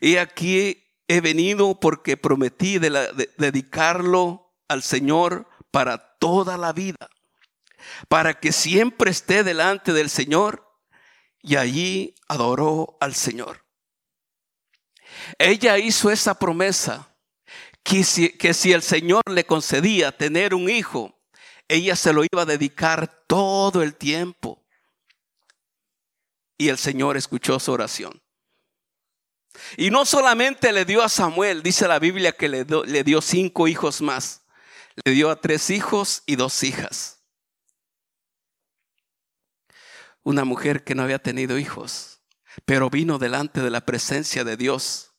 Y 0.00 0.16
aquí 0.16 0.84
he 1.08 1.20
venido 1.20 1.80
porque 1.80 2.16
prometí 2.16 2.78
dedicarlo 2.78 4.54
al 4.68 4.82
Señor 4.82 5.48
para 5.70 6.18
toda 6.18 6.58
la 6.58 6.72
vida, 6.72 7.08
para 8.08 8.38
que 8.38 8.52
siempre 8.52 9.10
esté 9.10 9.42
delante 9.44 9.92
del 9.92 10.10
Señor. 10.10 10.64
Y 11.40 11.56
allí 11.56 12.14
adoró 12.26 12.98
al 13.00 13.14
Señor. 13.14 13.64
Ella 15.38 15.78
hizo 15.78 16.10
esa 16.10 16.38
promesa 16.38 17.16
que 17.82 18.04
si, 18.04 18.72
el 18.72 18.82
Señor 18.82 19.22
le 19.30 19.46
concedía 19.46 20.12
tener 20.12 20.52
un 20.54 20.68
hijo, 20.68 21.18
ella 21.68 21.96
se 21.96 22.12
lo 22.12 22.22
iba 22.24 22.42
a 22.42 22.46
dedicar 22.46 23.24
todo 23.26 23.82
el 23.82 23.94
tiempo 23.94 24.67
y 26.58 26.68
el 26.68 26.76
Señor 26.76 27.16
escuchó 27.16 27.58
su 27.60 27.72
oración. 27.72 28.20
Y 29.76 29.90
no 29.90 30.04
solamente 30.04 30.72
le 30.72 30.84
dio 30.84 31.02
a 31.02 31.08
Samuel, 31.08 31.62
dice 31.62 31.88
la 31.88 31.98
Biblia 31.98 32.32
que 32.32 32.48
le, 32.48 32.64
le 32.64 33.04
dio 33.04 33.22
cinco 33.22 33.68
hijos 33.68 34.02
más. 34.02 34.42
Le 35.04 35.12
dio 35.12 35.30
a 35.30 35.40
tres 35.40 35.70
hijos 35.70 36.22
y 36.26 36.36
dos 36.36 36.62
hijas. 36.64 37.22
Una 40.22 40.44
mujer 40.44 40.84
que 40.84 40.94
no 40.94 41.04
había 41.04 41.20
tenido 41.20 41.58
hijos, 41.58 42.20
pero 42.64 42.90
vino 42.90 43.18
delante 43.18 43.60
de 43.60 43.70
la 43.70 43.86
presencia 43.86 44.44
de 44.44 44.56
Dios. 44.56 45.12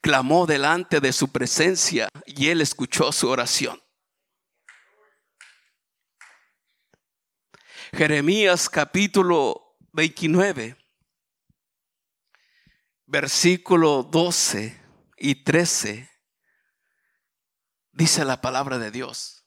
Clamó 0.00 0.46
delante 0.46 1.00
de 1.00 1.12
su 1.12 1.30
presencia 1.30 2.08
y 2.26 2.48
él 2.48 2.60
escuchó 2.60 3.12
su 3.12 3.28
oración. 3.28 3.82
Jeremías 7.92 8.68
capítulo 8.68 9.63
29, 9.94 10.76
versículo 13.06 14.02
12 14.02 14.76
y 15.18 15.44
13, 15.44 16.10
dice 17.92 18.24
la 18.24 18.40
palabra 18.40 18.78
de 18.78 18.90
Dios. 18.90 19.46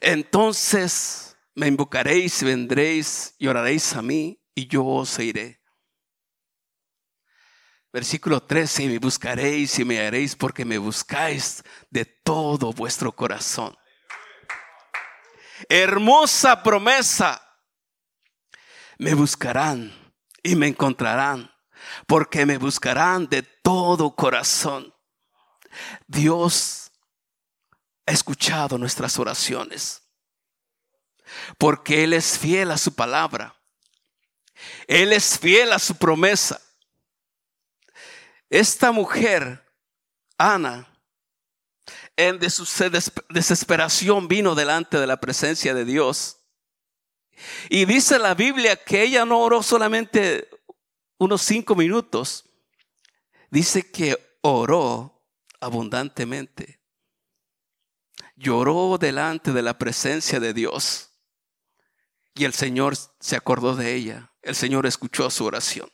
Entonces 0.00 1.36
me 1.56 1.66
invocaréis 1.66 2.44
vendréis 2.44 3.34
y 3.36 3.48
oraréis 3.48 3.94
a 3.94 4.02
mí 4.02 4.40
y 4.54 4.68
yo 4.68 4.86
os 4.86 5.18
iré. 5.18 5.60
Versículo 7.92 8.44
13, 8.44 8.86
me 8.86 8.98
buscaréis 9.00 9.76
y 9.76 9.84
me 9.84 10.06
haréis 10.06 10.36
porque 10.36 10.64
me 10.64 10.78
buscáis 10.78 11.64
de 11.90 12.04
todo 12.04 12.72
vuestro 12.72 13.10
corazón. 13.10 13.76
Hermosa 15.68 16.62
promesa 16.62 17.41
me 19.02 19.14
buscarán 19.14 19.92
y 20.44 20.54
me 20.54 20.68
encontrarán, 20.68 21.50
porque 22.06 22.46
me 22.46 22.56
buscarán 22.56 23.28
de 23.28 23.42
todo 23.42 24.14
corazón. 24.14 24.94
Dios 26.06 26.92
ha 28.06 28.12
escuchado 28.12 28.78
nuestras 28.78 29.18
oraciones. 29.18 29.98
porque 31.56 32.04
Él 32.04 32.12
es 32.12 32.38
fiel 32.38 32.70
a 32.70 32.76
su 32.76 32.94
palabra. 32.94 33.56
Él 34.86 35.14
es 35.14 35.38
fiel 35.38 35.72
a 35.72 35.78
su 35.78 35.96
promesa. 35.96 36.60
Esta 38.50 38.92
mujer, 38.92 39.64
Ana, 40.36 40.86
en 42.16 42.38
de 42.38 42.50
su 42.50 42.68
desesperación 43.30 44.28
vino 44.28 44.54
delante 44.54 44.98
de 44.98 45.06
la 45.06 45.18
presencia 45.18 45.72
de 45.72 45.86
Dios. 45.86 46.41
Y 47.68 47.84
dice 47.84 48.18
la 48.18 48.34
Biblia 48.34 48.76
que 48.76 49.02
ella 49.02 49.24
no 49.24 49.40
oró 49.40 49.62
solamente 49.62 50.48
unos 51.18 51.42
cinco 51.42 51.74
minutos. 51.74 52.44
Dice 53.50 53.90
que 53.90 54.16
oró 54.42 55.22
abundantemente. 55.60 56.80
Lloró 58.36 58.98
delante 58.98 59.52
de 59.52 59.62
la 59.62 59.78
presencia 59.78 60.40
de 60.40 60.52
Dios. 60.52 61.10
Y 62.34 62.44
el 62.44 62.54
Señor 62.54 62.96
se 63.20 63.36
acordó 63.36 63.76
de 63.76 63.94
ella. 63.94 64.32
El 64.42 64.56
Señor 64.56 64.86
escuchó 64.86 65.30
su 65.30 65.44
oración. 65.44 65.90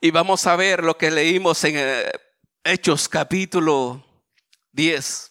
Y 0.00 0.10
vamos 0.10 0.46
a 0.46 0.56
ver 0.56 0.82
lo 0.82 0.96
que 0.96 1.10
leímos 1.10 1.62
en 1.64 1.74
eh, 1.76 2.10
Hechos 2.64 3.08
capítulo 3.08 4.04
10. 4.72 5.30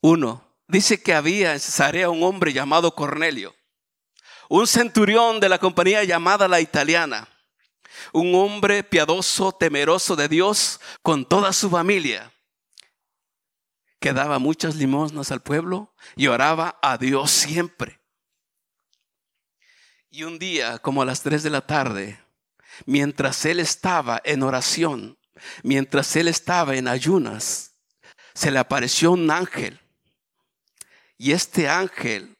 1. 0.00 0.51
Dice 0.72 1.02
que 1.02 1.12
había 1.12 1.52
en 1.52 1.60
Cesarea 1.60 2.08
un 2.08 2.22
hombre 2.22 2.50
llamado 2.50 2.94
Cornelio, 2.94 3.54
un 4.48 4.66
centurión 4.66 5.38
de 5.38 5.50
la 5.50 5.58
compañía 5.58 6.02
llamada 6.02 6.48
la 6.48 6.62
italiana, 6.62 7.28
un 8.14 8.34
hombre 8.34 8.82
piadoso, 8.82 9.52
temeroso 9.52 10.16
de 10.16 10.28
Dios, 10.28 10.80
con 11.02 11.26
toda 11.26 11.52
su 11.52 11.68
familia, 11.68 12.32
que 14.00 14.14
daba 14.14 14.38
muchas 14.38 14.74
limosnas 14.76 15.30
al 15.30 15.42
pueblo 15.42 15.94
y 16.16 16.28
oraba 16.28 16.78
a 16.80 16.96
Dios 16.96 17.30
siempre. 17.30 18.00
Y 20.08 20.22
un 20.22 20.38
día, 20.38 20.78
como 20.78 21.02
a 21.02 21.04
las 21.04 21.20
tres 21.20 21.42
de 21.42 21.50
la 21.50 21.66
tarde, 21.66 22.18
mientras 22.86 23.44
él 23.44 23.60
estaba 23.60 24.22
en 24.24 24.42
oración, 24.42 25.18
mientras 25.62 26.16
él 26.16 26.28
estaba 26.28 26.76
en 26.76 26.88
ayunas, 26.88 27.74
se 28.32 28.50
le 28.50 28.58
apareció 28.58 29.12
un 29.12 29.30
ángel. 29.30 29.81
Y 31.22 31.30
este 31.30 31.68
ángel 31.68 32.36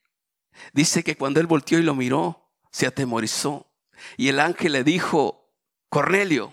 dice 0.73 1.05
que 1.05 1.17
cuando 1.17 1.39
él 1.39 1.47
volteó 1.47 1.79
y 1.79 1.85
lo 1.85 1.95
miró, 1.95 2.51
se 2.73 2.85
atemorizó. 2.85 3.73
Y 4.17 4.27
el 4.27 4.41
ángel 4.41 4.73
le 4.73 4.83
dijo, 4.83 5.55
Cornelio. 5.89 6.53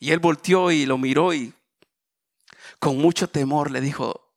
Y 0.00 0.10
él 0.10 0.18
volteó 0.18 0.72
y 0.72 0.86
lo 0.86 0.98
miró 0.98 1.32
y 1.32 1.54
con 2.80 2.98
mucho 2.98 3.30
temor 3.30 3.70
le 3.70 3.80
dijo, 3.80 4.34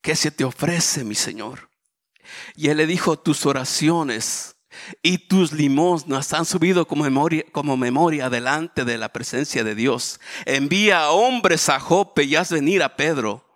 ¿qué 0.00 0.14
se 0.14 0.30
te 0.30 0.44
ofrece, 0.44 1.02
mi 1.02 1.16
Señor? 1.16 1.68
Y 2.54 2.68
él 2.68 2.76
le 2.76 2.86
dijo, 2.86 3.18
tus 3.18 3.46
oraciones 3.46 4.54
y 5.02 5.26
tus 5.26 5.50
limosnas 5.50 6.32
han 6.34 6.44
subido 6.44 6.86
como 6.86 7.02
memoria, 7.02 7.44
como 7.50 7.76
memoria 7.76 8.30
delante 8.30 8.84
de 8.84 8.96
la 8.96 9.12
presencia 9.12 9.64
de 9.64 9.74
Dios. 9.74 10.20
Envía 10.44 11.10
hombres 11.10 11.68
a 11.68 11.80
Jope 11.80 12.22
y 12.22 12.36
haz 12.36 12.52
venir 12.52 12.84
a 12.84 12.94
Pedro, 12.94 13.47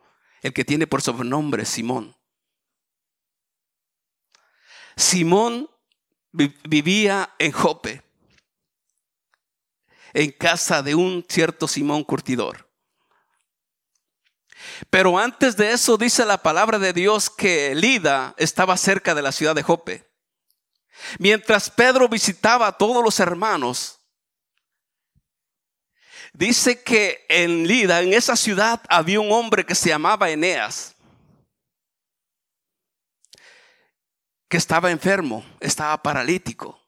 el 0.42 0.52
que 0.52 0.64
tiene 0.64 0.86
por 0.86 1.00
sobrenombre 1.00 1.64
Simón. 1.64 2.16
Simón 4.96 5.70
vivía 6.32 7.34
en 7.38 7.52
Jope, 7.52 8.02
en 10.12 10.32
casa 10.32 10.82
de 10.82 10.94
un 10.94 11.24
cierto 11.28 11.66
Simón 11.66 12.04
curtidor. 12.04 12.68
Pero 14.90 15.18
antes 15.18 15.56
de 15.56 15.72
eso 15.72 15.96
dice 15.96 16.24
la 16.24 16.42
palabra 16.42 16.78
de 16.78 16.92
Dios 16.92 17.30
que 17.30 17.74
Lida 17.74 18.34
estaba 18.36 18.76
cerca 18.76 19.14
de 19.14 19.22
la 19.22 19.32
ciudad 19.32 19.54
de 19.54 19.62
Jope. 19.62 20.10
Mientras 21.18 21.70
Pedro 21.70 22.08
visitaba 22.08 22.66
a 22.66 22.78
todos 22.78 23.02
los 23.02 23.18
hermanos, 23.20 24.01
dice 26.32 26.82
que 26.82 27.24
en 27.28 27.66
Lida, 27.66 28.00
en 28.00 28.12
esa 28.12 28.36
ciudad, 28.36 28.82
había 28.88 29.20
un 29.20 29.32
hombre 29.32 29.64
que 29.64 29.74
se 29.74 29.90
llamaba 29.90 30.30
Eneas, 30.30 30.94
que 34.48 34.56
estaba 34.56 34.90
enfermo, 34.90 35.44
estaba 35.60 36.02
paralítico. 36.02 36.78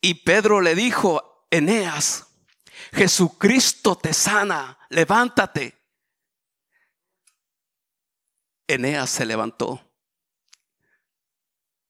Y 0.00 0.14
Pedro 0.14 0.60
le 0.60 0.74
dijo, 0.74 1.46
Eneas, 1.50 2.26
Jesucristo 2.92 3.96
te 3.96 4.12
sana, 4.12 4.78
levántate. 4.90 5.80
Eneas 8.66 9.10
se 9.10 9.26
levantó 9.26 9.80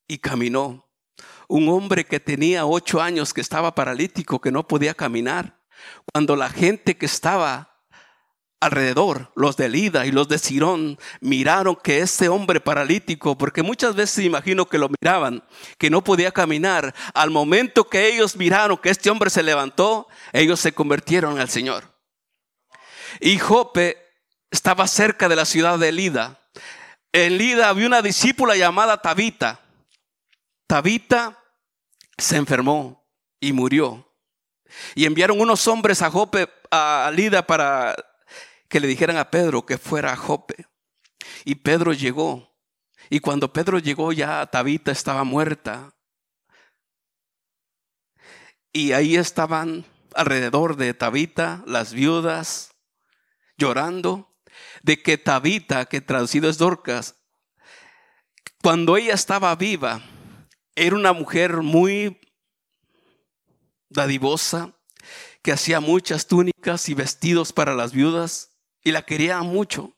y 0.07 0.19
caminó. 0.19 0.91
Un 1.47 1.69
hombre 1.69 2.05
que 2.07 2.21
tenía 2.21 2.67
ocho 2.67 3.01
años, 3.01 3.35
que 3.35 3.41
estaba 3.41 3.75
paralítico, 3.75 4.41
que 4.41 4.51
no 4.51 4.67
podía 4.67 4.95
caminar. 4.95 5.54
Cuando 6.15 6.37
la 6.37 6.49
gente 6.49 6.97
que 6.97 7.07
estaba 7.07 7.83
alrededor, 8.61 9.33
los 9.35 9.57
de 9.57 9.69
Lida 9.69 10.07
y 10.07 10.13
los 10.13 10.29
de 10.29 10.39
Sirón, 10.39 10.97
miraron 11.21 11.75
que 11.75 11.99
ese 11.99 12.29
hombre 12.29 12.61
paralítico, 12.61 13.37
porque 13.37 13.65
muchas 13.65 13.97
veces 13.97 14.25
imagino 14.25 14.67
que 14.67 14.79
lo 14.79 14.89
miraban, 14.89 15.43
que 15.77 15.91
no 15.91 16.05
podía 16.05 16.31
caminar, 16.31 16.95
al 17.15 17.33
momento 17.33 17.89
que 17.89 18.07
ellos 18.07 18.37
miraron 18.37 18.77
que 18.77 18.91
este 18.91 19.11
hombre 19.11 19.29
se 19.29 19.43
levantó, 19.43 20.07
ellos 20.33 20.61
se 20.61 20.73
convirtieron 20.73 21.41
al 21.41 21.49
Señor. 21.49 21.93
Y 23.19 23.41
Jope 23.41 23.99
estaba 24.53 24.87
cerca 24.87 25.29
de 25.29 25.35
la 25.35 25.45
ciudad 25.45 25.81
de 25.81 25.91
Lida. 25.91 26.49
En 27.11 27.39
Lida 27.39 27.71
había 27.71 27.89
una 27.89 28.03
discípula 28.03 28.55
llamada 28.55 29.03
Tabita. 29.03 29.63
Tabita 30.69 31.43
se 32.17 32.37
enfermó 32.37 33.05
y 33.41 33.53
murió. 33.53 34.14
Y 34.95 35.07
enviaron 35.07 35.41
unos 35.41 35.67
hombres 35.69 36.03
a 36.03 36.11
Jope, 36.11 36.49
a 36.71 37.11
Lida, 37.15 37.47
para 37.47 37.95
que 38.69 38.81
le 38.81 38.89
dijeran 38.89 39.17
a 39.17 39.31
Pedro 39.31 39.65
que 39.67 39.79
fuera 39.79 40.13
a 40.13 40.17
Jope. 40.17 40.67
Y 41.45 41.57
Pedro 41.57 41.93
llegó. 41.93 42.55
Y 43.11 43.21
cuando 43.21 43.53
Pedro 43.53 43.79
llegó 43.79 44.13
ya 44.13 44.47
Tabita 44.47 44.91
estaba 44.91 45.25
muerta. 45.25 45.95
Y 48.73 48.93
ahí 48.93 49.17
estaban 49.17 49.85
alrededor 50.15 50.77
de 50.77 50.95
Tabita 50.95 51.63
las 51.67 51.93
viudas 51.93 52.75
llorando 53.57 54.35
de 54.83 55.03
que 55.03 55.19
Tabita, 55.19 55.87
que 55.87 56.01
traducido 56.01 56.49
es 56.49 56.59
Dorcas, 56.59 57.17
cuando 58.63 58.97
ella 58.97 59.15
estaba 59.15 59.55
viva, 59.57 60.03
era 60.75 60.97
una 60.97 61.13
mujer 61.13 61.59
muy 61.59 62.21
dadivosa, 63.95 64.75
que 65.43 65.53
hacía 65.53 65.81
muchas 65.81 66.27
túnicas 66.27 66.89
y 66.89 66.95
vestidos 66.95 67.53
para 67.53 67.75
las 67.75 67.93
viudas 67.93 68.51
y 68.83 68.93
la 68.93 69.03
quería 69.03 69.41
mucho. 69.43 69.93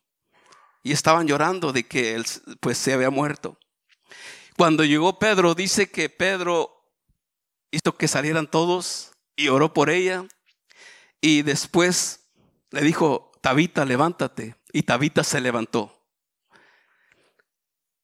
Y 0.82 0.92
estaban 0.92 1.26
llorando 1.26 1.72
de 1.72 1.86
que 1.86 2.14
él 2.14 2.24
pues 2.60 2.78
se 2.78 2.92
había 2.92 3.10
muerto. 3.10 3.58
Cuando 4.56 4.84
llegó 4.84 5.18
Pedro, 5.18 5.54
dice 5.54 5.90
que 5.90 6.08
Pedro 6.08 6.72
hizo 7.70 7.96
que 7.96 8.08
salieran 8.08 8.50
todos 8.50 9.12
y 9.34 9.48
oró 9.48 9.72
por 9.72 9.90
ella. 9.90 10.26
Y 11.20 11.42
después 11.42 12.20
le 12.70 12.82
dijo, 12.82 13.32
Tabita, 13.40 13.84
levántate. 13.84 14.56
Y 14.72 14.82
Tabita 14.82 15.24
se 15.24 15.40
levantó. 15.40 15.92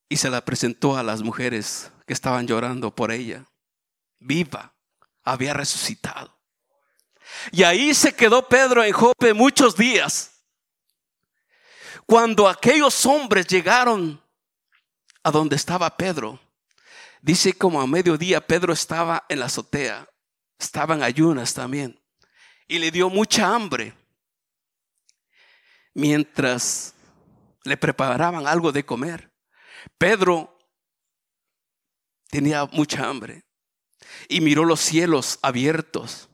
Y 0.09 0.17
se 0.17 0.31
la 0.31 0.45
presentó 0.45 0.97
a 0.97 1.03
las 1.03 1.23
mujeres 1.23 1.91
que 2.07 2.13
estaban 2.13 2.47
llorando 2.47 2.95
por 2.95 3.13
ella. 3.13 3.47
Viva, 4.19 4.72
había 5.25 5.55
resucitado. 5.55 6.37
Y 7.51 7.63
ahí 7.63 7.95
se 7.95 8.15
quedó 8.15 8.49
Pedro 8.49 8.85
en 8.85 8.93
Jope 8.93 9.33
muchos 9.35 9.77
días. 9.77 10.45
Cuando 12.07 12.49
aquellos 12.49 13.07
hombres 13.07 13.47
llegaron 13.47 14.23
a 15.23 15.31
donde 15.31 15.57
estaba 15.57 15.97
Pedro, 15.97 16.39
dice 17.21 17.53
como 17.53 17.81
a 17.81 17.87
mediodía 17.87 18.45
Pedro 18.45 18.73
estaba 18.73 19.25
en 19.29 19.41
la 19.41 19.47
azotea, 19.47 20.09
estaba 20.59 20.95
en 20.95 21.03
ayunas 21.03 21.55
también, 21.55 22.01
y 22.67 22.79
le 22.79 22.91
dio 22.91 23.09
mucha 23.09 23.55
hambre. 23.55 23.95
Mientras 25.95 26.95
le 27.65 27.77
preparaban 27.77 28.47
algo 28.47 28.73
de 28.73 28.85
comer, 28.85 29.31
Pedro 29.99 30.59
tenía 32.29 32.65
mucha 32.67 33.09
hambre 33.09 33.45
y 34.29 34.41
miró 34.41 34.65
los 34.65 34.81
cielos 34.81 35.39
abiertos 35.43 36.29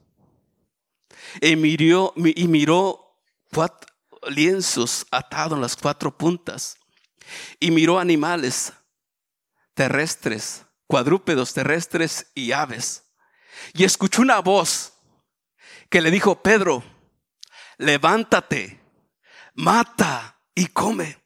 y 1.41 1.55
miró, 1.55 2.13
y 2.15 2.47
miró 2.47 3.17
cuatro 3.53 3.89
lienzos 4.29 5.05
atados 5.11 5.55
en 5.55 5.61
las 5.61 5.75
cuatro 5.75 6.15
puntas 6.17 6.77
y 7.59 7.71
miró 7.71 7.99
animales 7.99 8.73
terrestres, 9.73 10.65
cuadrúpedos 10.87 11.53
terrestres 11.53 12.27
y 12.35 12.51
aves. 12.51 13.03
Y 13.73 13.83
escuchó 13.83 14.21
una 14.21 14.39
voz 14.39 14.93
que 15.89 16.01
le 16.01 16.11
dijo, 16.11 16.41
Pedro, 16.41 16.83
levántate, 17.77 18.79
mata 19.53 20.41
y 20.53 20.67
come. 20.67 21.17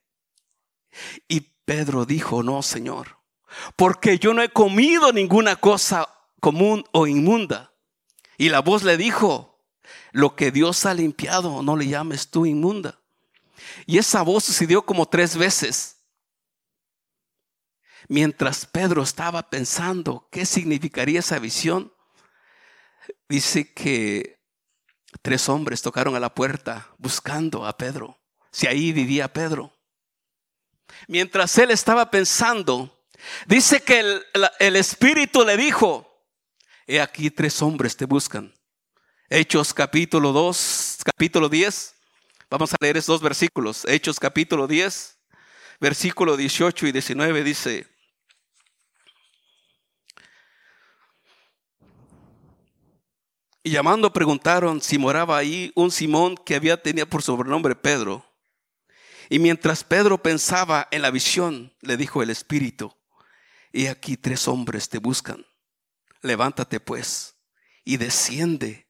Y 1.27 1.41
Pedro 1.65 2.05
dijo, 2.05 2.43
no, 2.43 2.61
Señor, 2.61 3.17
porque 3.75 4.19
yo 4.19 4.33
no 4.33 4.43
he 4.43 4.49
comido 4.49 5.11
ninguna 5.11 5.55
cosa 5.55 6.12
común 6.43 6.83
o 6.91 7.07
inmunda. 7.07 7.73
Y 8.37 8.49
la 8.49 8.59
voz 8.59 8.83
le 8.83 8.97
dijo, 8.97 9.65
lo 10.11 10.35
que 10.35 10.51
Dios 10.51 10.85
ha 10.85 10.93
limpiado, 10.93 11.63
no 11.63 11.77
le 11.77 11.87
llames 11.87 12.29
tú 12.29 12.45
inmunda. 12.45 12.99
Y 13.85 13.97
esa 13.97 14.23
voz 14.23 14.43
sucedió 14.43 14.85
como 14.85 15.05
tres 15.05 15.37
veces. 15.37 16.01
Mientras 18.09 18.65
Pedro 18.65 19.03
estaba 19.03 19.49
pensando 19.49 20.27
qué 20.33 20.45
significaría 20.45 21.21
esa 21.21 21.39
visión, 21.39 21.93
dice 23.29 23.73
que 23.73 24.41
tres 25.21 25.47
hombres 25.47 25.81
tocaron 25.81 26.13
a 26.17 26.19
la 26.19 26.35
puerta 26.35 26.89
buscando 26.97 27.65
a 27.65 27.77
Pedro, 27.77 28.19
si 28.51 28.67
ahí 28.67 28.91
vivía 28.91 29.31
Pedro. 29.31 29.71
Mientras 31.07 31.57
él 31.57 31.71
estaba 31.71 32.11
pensando, 32.11 33.07
dice 33.45 33.81
que 33.81 34.21
el, 34.59 34.75
Espíritu 34.75 35.45
le 35.45 35.55
dijo, 35.55 36.12
he 36.87 37.01
aquí 37.01 37.29
tres 37.29 37.61
hombres 37.61 37.95
te 37.95 38.05
buscan. 38.05 38.53
Hechos 39.29 39.73
capítulo 39.73 40.31
2, 40.31 40.97
capítulo 41.05 41.49
10. 41.49 41.95
Vamos 42.49 42.73
a 42.73 42.77
leer 42.79 42.97
esos 42.97 43.07
dos 43.07 43.21
versículos. 43.21 43.85
Hechos 43.85 44.19
capítulo 44.19 44.67
10, 44.67 45.17
versículo 45.79 46.37
18 46.37 46.87
y 46.87 46.91
19 46.91 47.43
dice, 47.43 47.87
Y 53.65 53.71
llamando 53.71 54.11
preguntaron 54.11 54.81
si 54.81 54.97
moraba 54.97 55.37
ahí 55.37 55.71
un 55.75 55.89
Simón 55.89 56.35
que 56.35 56.55
había 56.55 56.75
tenido 56.75 57.07
por 57.07 57.23
sobrenombre 57.23 57.75
Pedro. 57.75 58.25
Y 59.29 59.39
mientras 59.39 59.85
Pedro 59.85 60.21
pensaba 60.21 60.89
en 60.91 61.01
la 61.01 61.11
visión, 61.11 61.73
le 61.79 61.95
dijo 61.95 62.21
el 62.21 62.29
Espíritu, 62.29 62.93
y 63.71 63.87
aquí 63.87 64.17
tres 64.17 64.49
hombres 64.49 64.89
te 64.89 64.97
buscan. 64.97 65.45
Levántate 66.23 66.79
pues 66.79 67.35
y 67.83 67.97
desciende 67.97 68.89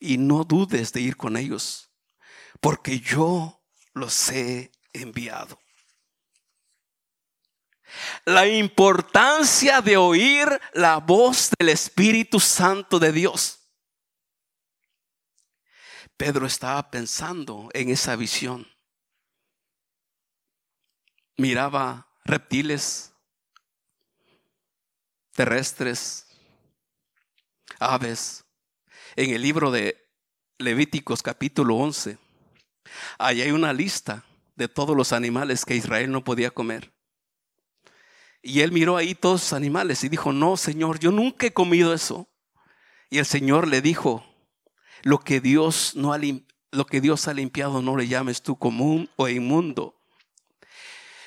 y 0.00 0.18
no 0.18 0.44
dudes 0.44 0.92
de 0.92 1.00
ir 1.00 1.16
con 1.16 1.36
ellos, 1.36 1.90
porque 2.60 3.00
yo 3.00 3.62
los 3.94 4.30
he 4.30 4.72
enviado. 4.92 5.60
La 8.24 8.46
importancia 8.46 9.80
de 9.80 9.96
oír 9.96 10.48
la 10.74 10.98
voz 10.98 11.50
del 11.58 11.68
Espíritu 11.68 12.40
Santo 12.40 12.98
de 12.98 13.12
Dios. 13.12 13.60
Pedro 16.16 16.46
estaba 16.46 16.90
pensando 16.90 17.68
en 17.72 17.90
esa 17.90 18.16
visión. 18.16 18.66
Miraba 21.36 22.08
reptiles, 22.24 23.12
terrestres, 25.32 26.29
aves. 27.80 28.44
En 29.16 29.30
el 29.30 29.42
libro 29.42 29.72
de 29.72 29.96
Levíticos 30.58 31.22
capítulo 31.22 31.76
11, 31.76 32.18
ahí 33.18 33.42
hay 33.42 33.50
una 33.50 33.72
lista 33.72 34.24
de 34.54 34.68
todos 34.68 34.96
los 34.96 35.12
animales 35.12 35.64
que 35.64 35.74
Israel 35.74 36.12
no 36.12 36.22
podía 36.22 36.50
comer. 36.50 36.92
Y 38.42 38.60
él 38.60 38.72
miró 38.72 38.96
ahí 38.96 39.14
todos 39.14 39.40
los 39.40 39.52
animales 39.52 40.04
y 40.04 40.08
dijo, 40.08 40.32
no, 40.32 40.56
Señor, 40.56 40.98
yo 40.98 41.10
nunca 41.10 41.46
he 41.46 41.52
comido 41.52 41.92
eso. 41.92 42.28
Y 43.10 43.18
el 43.18 43.26
Señor 43.26 43.66
le 43.66 43.80
dijo, 43.80 44.24
lo 45.02 45.18
que 45.18 45.40
Dios 45.40 45.94
no 45.96 46.12
ha, 46.12 46.20
lo 46.70 46.86
que 46.86 47.00
Dios 47.00 47.26
ha 47.26 47.34
limpiado 47.34 47.82
no 47.82 47.96
le 47.96 48.06
llames 48.06 48.42
tú 48.42 48.58
común 48.58 49.10
o 49.16 49.28
inmundo. 49.28 50.00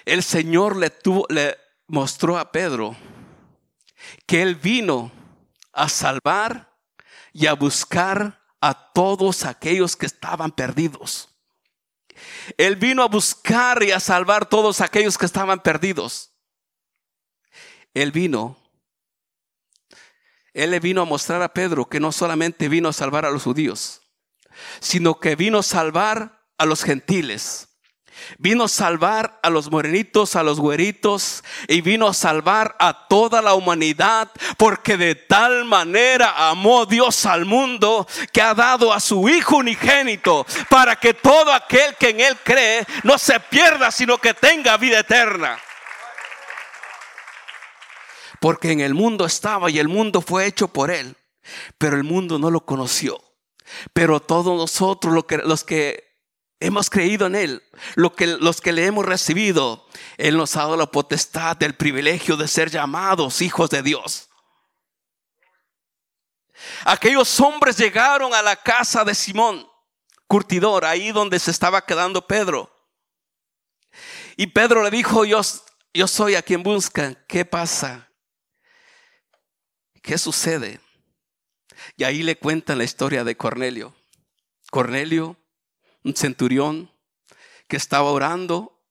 El 0.06 0.24
Señor 0.24 0.76
le, 0.78 0.90
tuvo, 0.90 1.26
le 1.30 1.58
mostró 1.88 2.38
a 2.38 2.52
Pedro 2.52 2.96
que 4.26 4.42
Él 4.42 4.56
vino 4.56 5.12
a 5.74 5.90
salvar 5.90 6.78
y 7.34 7.48
a 7.48 7.54
buscar 7.54 8.42
a 8.62 8.94
todos 8.94 9.44
aquellos 9.44 9.96
que 9.96 10.06
estaban 10.06 10.52
perdidos. 10.52 11.30
Él 12.58 12.76
vino 12.76 13.04
a 13.04 13.08
buscar 13.08 13.84
y 13.84 13.92
a 13.92 14.00
salvar 14.00 14.48
todos 14.48 14.80
aquellos 14.80 15.18
que 15.18 15.26
estaban 15.26 15.62
perdidos. 15.62 16.32
Él 17.94 18.12
vino 18.12 18.64
él 20.54 20.70
le 20.70 20.80
vino 20.80 21.02
a 21.02 21.06
mostrar 21.06 21.42
a 21.42 21.54
Pedro 21.54 21.90
que 21.90 22.00
no 22.00 22.12
solamente 22.12 22.70
vino 22.70 22.88
a 22.88 22.94
salvar 22.94 23.26
a 23.26 23.32
los 23.32 23.44
judíos, 23.44 24.02
sino 24.80 25.20
que 25.20 25.36
vino 25.36 25.60
a 25.60 25.64
salvar 25.64 26.46
a 26.58 26.66
los 26.66 26.84
gentiles. 26.84 27.73
Vino 28.38 28.66
a 28.66 28.70
salvar 28.70 29.40
a 29.44 29.50
los 29.50 29.72
morenitos, 29.72 30.36
a 30.36 30.44
los 30.44 30.60
güeritos 30.60 31.44
y 31.68 31.82
vino 31.82 32.08
a 32.08 32.14
salvar 32.14 32.76
a 32.80 33.08
toda 33.08 33.42
la 33.42 33.54
humanidad 33.54 34.30
porque 34.58 34.98
de 34.98 35.16
tal 35.16 35.66
manera 35.66 36.50
amó 36.50 36.86
Dios 36.86 37.26
al 37.26 37.46
mundo 37.46 38.08
que 38.32 38.42
ha 38.42 38.54
dado 38.54 38.94
a 38.94 39.00
su 39.00 39.28
Hijo 39.30 39.58
unigénito 39.58 40.46
para 40.70 40.96
que 40.96 41.14
todo 41.14 41.54
aquel 41.54 41.96
que 41.96 42.10
en 42.10 42.20
Él 42.20 42.38
cree 42.44 42.86
no 43.04 43.18
se 43.18 43.40
pierda 43.40 43.92
sino 43.92 44.18
que 44.18 44.34
tenga 44.34 44.78
vida 44.78 45.00
eterna 45.00 45.60
porque 48.44 48.74
en 48.74 48.82
el 48.82 48.94
mundo 48.94 49.24
estaba 49.24 49.72
y 49.72 49.80
el 49.80 49.88
mundo 49.88 50.20
fue 50.20 50.46
hecho 50.46 50.68
por 50.68 50.92
él, 50.92 51.16
pero 51.78 51.96
el 51.96 52.04
mundo 52.04 52.40
no 52.40 52.52
lo 52.52 52.66
conoció. 52.66 53.24
Pero 53.94 54.20
todos 54.20 54.58
nosotros 54.58 55.24
los 55.46 55.64
que 55.64 56.13
hemos 56.64 56.90
creído 56.90 57.28
en 57.28 57.36
Él, 57.36 57.64
que, 58.16 58.28
los 58.28 58.62
que 58.62 58.72
le 58.72 58.86
hemos 58.86 59.06
recibido, 59.06 59.86
Él 60.18 60.38
nos 60.38 60.56
ha 60.56 60.62
dado 60.62 60.78
la 60.78 60.86
potestad 60.86 61.58
del 61.58 61.76
privilegio 61.76 62.38
de 62.38 62.48
ser 62.48 62.72
llamados 62.72 63.42
hijos 63.42 63.70
de 63.70 63.84
Dios. 63.84 64.30
Aquellos 66.86 67.40
hombres 67.42 67.78
llegaron 67.78 68.34
a 68.34 68.42
la 68.42 68.56
casa 68.56 69.04
de 69.04 69.14
Simón, 69.14 69.68
curtidor, 70.26 70.86
ahí 70.86 71.12
donde 71.12 71.38
se 71.38 71.52
estaba 71.52 71.86
quedando 71.86 72.26
Pedro. 72.26 72.72
Y 74.38 74.48
Pedro 74.48 74.84
le 74.84 74.90
dijo, 74.90 75.26
yo, 75.26 75.42
yo 75.94 76.08
soy 76.08 76.36
a 76.36 76.42
quien 76.42 76.64
buscan. 76.64 77.22
¿Qué 77.28 77.44
pasa? 77.44 78.10
¿Qué 80.02 80.18
sucede? 80.18 80.80
Y 81.98 82.06
ahí 82.06 82.24
le 82.24 82.38
cuentan 82.38 82.78
la 82.78 82.86
historia 82.86 83.26
de 83.26 83.36
Cornelio. 83.36 83.94
Cornelio, 84.72 85.38
un 86.04 86.16
centurión 86.16 86.92
que 87.68 87.78
estaba 87.78 88.12
orando, 88.12 88.82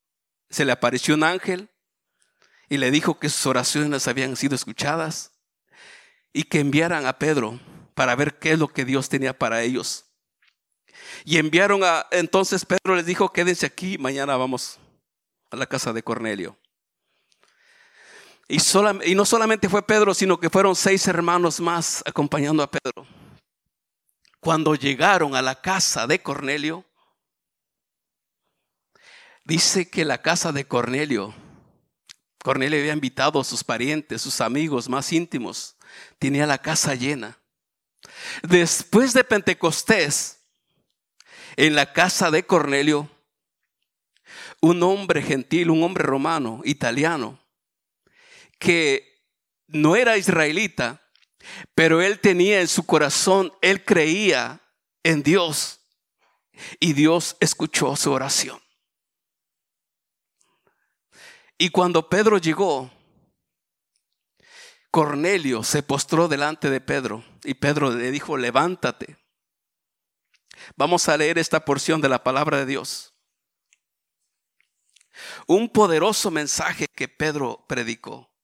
se 0.51 0.65
le 0.65 0.73
apareció 0.73 1.15
un 1.15 1.25
ángel 1.25 1.71
y 2.69 2.79
le 2.79 2.91
dijo 2.91 3.19
que 3.19 3.29
sus 3.29 3.47
oraciones 3.47 4.09
habían 4.09 4.37
sido 4.37 4.55
escuchadas 4.55 5.33
y 6.33 6.45
que 6.45 6.61
enviaran 6.61 7.07
a 7.07 7.19
Pedro 7.19 7.61
para 7.95 8.15
ver 8.15 8.39
qué 8.39 8.53
es 8.53 8.59
lo 8.59 8.69
que 8.69 8.85
Dios 8.85 9.09
tenía 9.09 9.39
para 9.39 9.63
ellos. 9.63 10.07
Y 11.25 11.39
enviaron 11.39 11.85
a, 11.85 12.07
entonces 12.11 12.65
Pedro 12.65 12.97
les 12.97 13.07
dijo, 13.07 13.33
quédense 13.33 13.67
aquí, 13.67 13.99
mañana 13.99 14.37
vamos 14.37 14.79
a 15.51 15.57
la 15.57 15.67
casa 15.67 15.93
de 15.93 16.03
Cornelio. 16.03 16.57
Y, 18.49 19.15
no 19.15 19.25
solamente 19.25 19.69
fue 19.69 19.87
Pedro, 19.87 20.15
sino 20.15 20.39
que 20.39 20.51
fueron 20.51 20.77
seis 20.77 21.07
hermanos 21.07 21.61
más 21.61 22.03
acompañando 22.05 22.63
a 22.63 22.71
Pedro. 22.71 23.07
Cuando 24.41 24.75
llegaron 24.75 25.35
a 25.35 25.43
la 25.43 25.61
casa 25.61 26.07
de 26.07 26.21
Cornelio, 26.21 26.85
dice 29.45 29.89
que 29.89 30.05
la 30.05 30.23
casa 30.23 30.53
de 30.53 30.67
Cornelio, 30.67 31.35
Cornelio 32.43 32.79
había 32.79 32.93
invitado 32.93 33.41
a 33.41 33.45
sus 33.45 33.63
parientes, 33.63 34.23
sus 34.23 34.41
amigos 34.41 34.89
más 34.89 35.13
íntimos, 35.13 35.77
tenía 36.19 36.47
la 36.47 36.59
casa 36.59 36.95
llena. 36.95 37.39
Después 38.43 39.13
de 39.13 39.25
Pentecostés, 39.25 40.41
en 41.57 41.75
la 41.75 41.93
casa 41.93 42.31
de 42.31 42.45
Cornelio, 42.45 43.09
un 44.61 44.83
hombre 44.83 45.23
gentil, 45.23 45.71
un 45.71 45.83
hombre 45.83 46.05
romano, 46.05 46.61
italiano, 46.65 47.41
que 48.59 49.23
no 49.67 49.97
era 49.97 50.17
israelita, 50.17 51.03
pero 51.75 52.01
él 52.01 52.21
tenía 52.21 52.61
en 52.61 52.69
su 52.69 52.85
corazón, 52.85 53.53
él 53.61 53.85
creía 53.85 54.61
en 55.03 55.23
Dios 55.23 55.81
y 56.79 56.93
Dios 56.93 57.37
escuchó 57.41 57.97
su 57.97 58.13
oración. 58.13 58.63
Y 61.63 61.71
cuando 61.71 62.09
Pedro 62.09 62.39
llegó, 62.39 62.91
Cornelio 64.91 65.63
se 65.63 65.85
postró 65.85 66.27
delante 66.27 66.69
de 66.69 66.81
Pedro 66.81 67.25
y 67.45 67.55
Pedro 67.55 67.93
le 67.93 68.11
dijo, 68.11 68.37
levántate. 68.37 69.17
Vamos 70.75 71.09
a 71.09 71.17
leer 71.17 71.39
esta 71.39 71.65
porción 71.65 72.01
de 72.01 72.09
la 72.09 72.25
palabra 72.25 72.57
de 72.57 72.67
Dios. 72.67 73.15
Un 75.47 75.69
poderoso 75.69 76.33
mensaje 76.33 76.89
que 76.89 77.07
Pedro 77.07 77.65
predicó. 77.69 78.35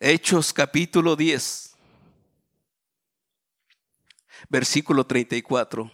Hechos 0.00 0.52
capítulo 0.52 1.14
10, 1.14 1.76
versículo 4.48 5.06
34. 5.06 5.88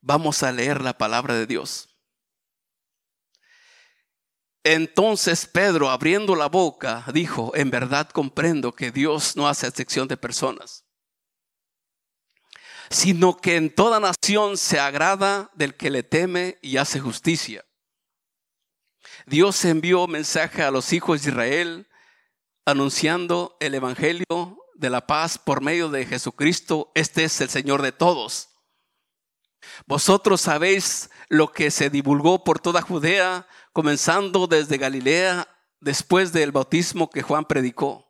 Vamos 0.00 0.44
a 0.44 0.52
leer 0.52 0.80
la 0.80 0.96
palabra 0.96 1.34
de 1.34 1.48
Dios. 1.48 1.89
Entonces 4.62 5.46
Pedro, 5.46 5.88
abriendo 5.88 6.36
la 6.36 6.48
boca, 6.48 7.04
dijo, 7.12 7.52
en 7.54 7.70
verdad 7.70 8.08
comprendo 8.10 8.74
que 8.74 8.90
Dios 8.90 9.36
no 9.36 9.48
hace 9.48 9.66
excepción 9.66 10.06
de 10.06 10.18
personas, 10.18 10.84
sino 12.90 13.36
que 13.38 13.56
en 13.56 13.74
toda 13.74 14.00
nación 14.00 14.58
se 14.58 14.78
agrada 14.78 15.50
del 15.54 15.76
que 15.76 15.90
le 15.90 16.02
teme 16.02 16.58
y 16.60 16.76
hace 16.76 17.00
justicia. 17.00 17.64
Dios 19.26 19.64
envió 19.64 20.06
mensaje 20.06 20.62
a 20.62 20.70
los 20.70 20.92
hijos 20.92 21.22
de 21.22 21.30
Israel 21.30 21.88
anunciando 22.66 23.56
el 23.60 23.74
Evangelio 23.74 24.58
de 24.74 24.90
la 24.90 25.06
paz 25.06 25.38
por 25.38 25.62
medio 25.62 25.88
de 25.88 26.04
Jesucristo. 26.04 26.90
Este 26.94 27.24
es 27.24 27.40
el 27.40 27.48
Señor 27.48 27.82
de 27.82 27.92
todos. 27.92 28.50
Vosotros 29.86 30.40
sabéis 30.40 31.10
lo 31.28 31.52
que 31.52 31.70
se 31.70 31.90
divulgó 31.90 32.44
por 32.44 32.60
toda 32.60 32.82
Judea, 32.82 33.46
comenzando 33.72 34.46
desde 34.46 34.78
Galilea, 34.78 35.48
después 35.80 36.32
del 36.32 36.52
bautismo 36.52 37.10
que 37.10 37.22
Juan 37.22 37.44
predicó. 37.44 38.06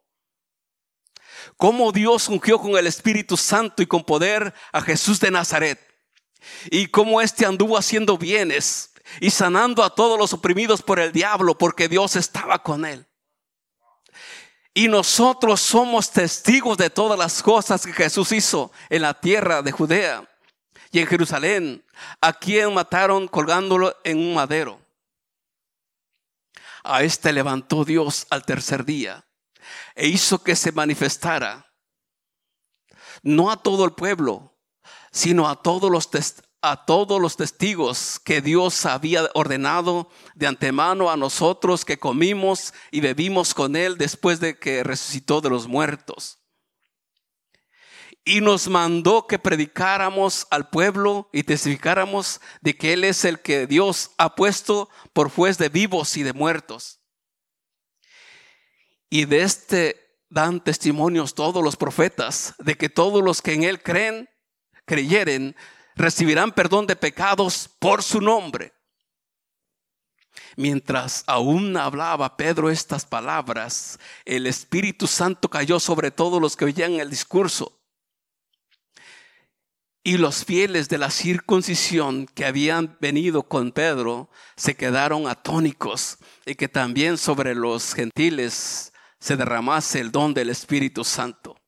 Cómo 1.56 1.92
Dios 1.92 2.28
ungió 2.28 2.58
con 2.58 2.76
el 2.76 2.86
Espíritu 2.86 3.36
Santo 3.36 3.82
y 3.82 3.86
con 3.86 4.04
poder 4.04 4.54
a 4.72 4.80
Jesús 4.80 5.20
de 5.20 5.30
Nazaret. 5.30 5.78
Y 6.70 6.86
cómo 6.86 7.20
éste 7.20 7.46
anduvo 7.46 7.76
haciendo 7.76 8.16
bienes 8.16 8.92
y 9.20 9.30
sanando 9.30 9.82
a 9.82 9.94
todos 9.94 10.18
los 10.18 10.32
oprimidos 10.32 10.82
por 10.82 11.00
el 11.00 11.12
diablo, 11.12 11.56
porque 11.56 11.88
Dios 11.88 12.16
estaba 12.16 12.62
con 12.62 12.84
él. 12.84 13.06
Y 14.72 14.88
nosotros 14.88 15.60
somos 15.60 16.10
testigos 16.10 16.78
de 16.78 16.90
todas 16.90 17.18
las 17.18 17.42
cosas 17.42 17.84
que 17.84 17.92
Jesús 17.92 18.30
hizo 18.32 18.70
en 18.88 19.02
la 19.02 19.14
tierra 19.14 19.62
de 19.62 19.72
Judea 19.72 20.28
y 20.92 21.00
en 21.00 21.06
Jerusalén, 21.06 21.84
a 22.20 22.32
quien 22.32 22.72
mataron 22.72 23.26
colgándolo 23.28 23.96
en 24.04 24.18
un 24.18 24.34
madero. 24.34 24.80
A 26.84 27.02
este 27.02 27.32
levantó 27.32 27.84
Dios 27.84 28.26
al 28.30 28.44
tercer 28.44 28.84
día 28.84 29.26
e 29.94 30.08
hizo 30.08 30.42
que 30.42 30.56
se 30.56 30.72
manifestara, 30.72 31.66
no 33.22 33.50
a 33.50 33.62
todo 33.62 33.84
el 33.84 33.92
pueblo, 33.92 34.58
sino 35.12 35.48
a 35.48 35.62
todos 35.62 35.90
los, 35.90 36.08
a 36.62 36.84
todos 36.84 37.20
los 37.20 37.36
testigos 37.36 38.20
que 38.24 38.40
Dios 38.40 38.86
había 38.86 39.28
ordenado 39.34 40.08
de 40.34 40.46
antemano 40.46 41.10
a 41.10 41.16
nosotros 41.16 41.84
que 41.84 41.98
comimos 41.98 42.72
y 42.90 43.00
bebimos 43.00 43.54
con 43.54 43.76
Él 43.76 43.98
después 43.98 44.40
de 44.40 44.58
que 44.58 44.82
resucitó 44.82 45.40
de 45.40 45.50
los 45.50 45.66
muertos. 45.66 46.39
Y 48.24 48.40
nos 48.40 48.68
mandó 48.68 49.26
que 49.26 49.38
predicáramos 49.38 50.46
al 50.50 50.68
pueblo 50.68 51.28
y 51.32 51.42
testificáramos 51.42 52.40
de 52.60 52.76
que 52.76 52.92
Él 52.92 53.04
es 53.04 53.24
el 53.24 53.40
que 53.40 53.66
Dios 53.66 54.10
ha 54.18 54.34
puesto 54.34 54.90
por 55.12 55.30
juez 55.30 55.56
de 55.58 55.68
vivos 55.68 56.16
y 56.16 56.22
de 56.22 56.32
muertos. 56.32 57.00
Y 59.08 59.24
de 59.24 59.42
este 59.42 60.10
dan 60.28 60.62
testimonios 60.62 61.34
todos 61.34 61.62
los 61.62 61.76
profetas, 61.76 62.54
de 62.58 62.76
que 62.76 62.88
todos 62.88 63.22
los 63.22 63.42
que 63.42 63.54
en 63.54 63.64
Él 63.64 63.82
creen, 63.82 64.28
creyeren, 64.84 65.56
recibirán 65.96 66.52
perdón 66.52 66.86
de 66.86 66.96
pecados 66.96 67.68
por 67.78 68.02
su 68.02 68.20
nombre. 68.20 68.72
Mientras 70.56 71.24
aún 71.26 71.76
hablaba 71.76 72.36
Pedro 72.36 72.70
estas 72.70 73.04
palabras, 73.04 73.98
el 74.24 74.46
Espíritu 74.46 75.06
Santo 75.06 75.48
cayó 75.48 75.80
sobre 75.80 76.10
todos 76.10 76.40
los 76.40 76.56
que 76.56 76.66
oían 76.66 76.94
el 76.94 77.10
discurso. 77.10 77.79
Y 80.02 80.16
los 80.16 80.44
fieles 80.46 80.88
de 80.88 80.96
la 80.96 81.10
circuncisión 81.10 82.26
que 82.26 82.46
habían 82.46 82.96
venido 83.00 83.42
con 83.42 83.70
Pedro 83.70 84.30
se 84.56 84.74
quedaron 84.74 85.28
atónicos 85.28 86.16
y 86.46 86.54
que 86.54 86.68
también 86.68 87.18
sobre 87.18 87.54
los 87.54 87.92
gentiles 87.92 88.92
se 89.18 89.36
derramase 89.36 90.00
el 90.00 90.10
don 90.10 90.32
del 90.32 90.48
Espíritu 90.48 91.04
Santo. 91.04 91.60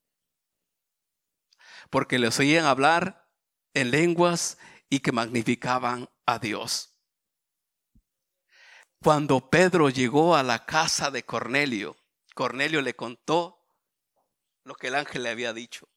Porque 1.91 2.17
les 2.17 2.39
oían 2.39 2.65
hablar 2.65 3.29
en 3.75 3.91
lenguas 3.91 4.57
y 4.89 4.99
que 4.99 5.11
magnificaban 5.11 6.09
a 6.25 6.39
Dios. 6.39 6.93
Cuando 9.03 9.49
Pedro 9.49 9.89
llegó 9.89 10.35
a 10.35 10.41
la 10.41 10.65
casa 10.65 11.11
de 11.11 11.23
Cornelio, 11.23 11.97
Cornelio 12.33 12.81
le 12.81 12.95
contó 12.95 13.59
lo 14.63 14.73
que 14.73 14.87
el 14.87 14.95
ángel 14.95 15.23
le 15.23 15.29
había 15.29 15.53
dicho. 15.53 15.92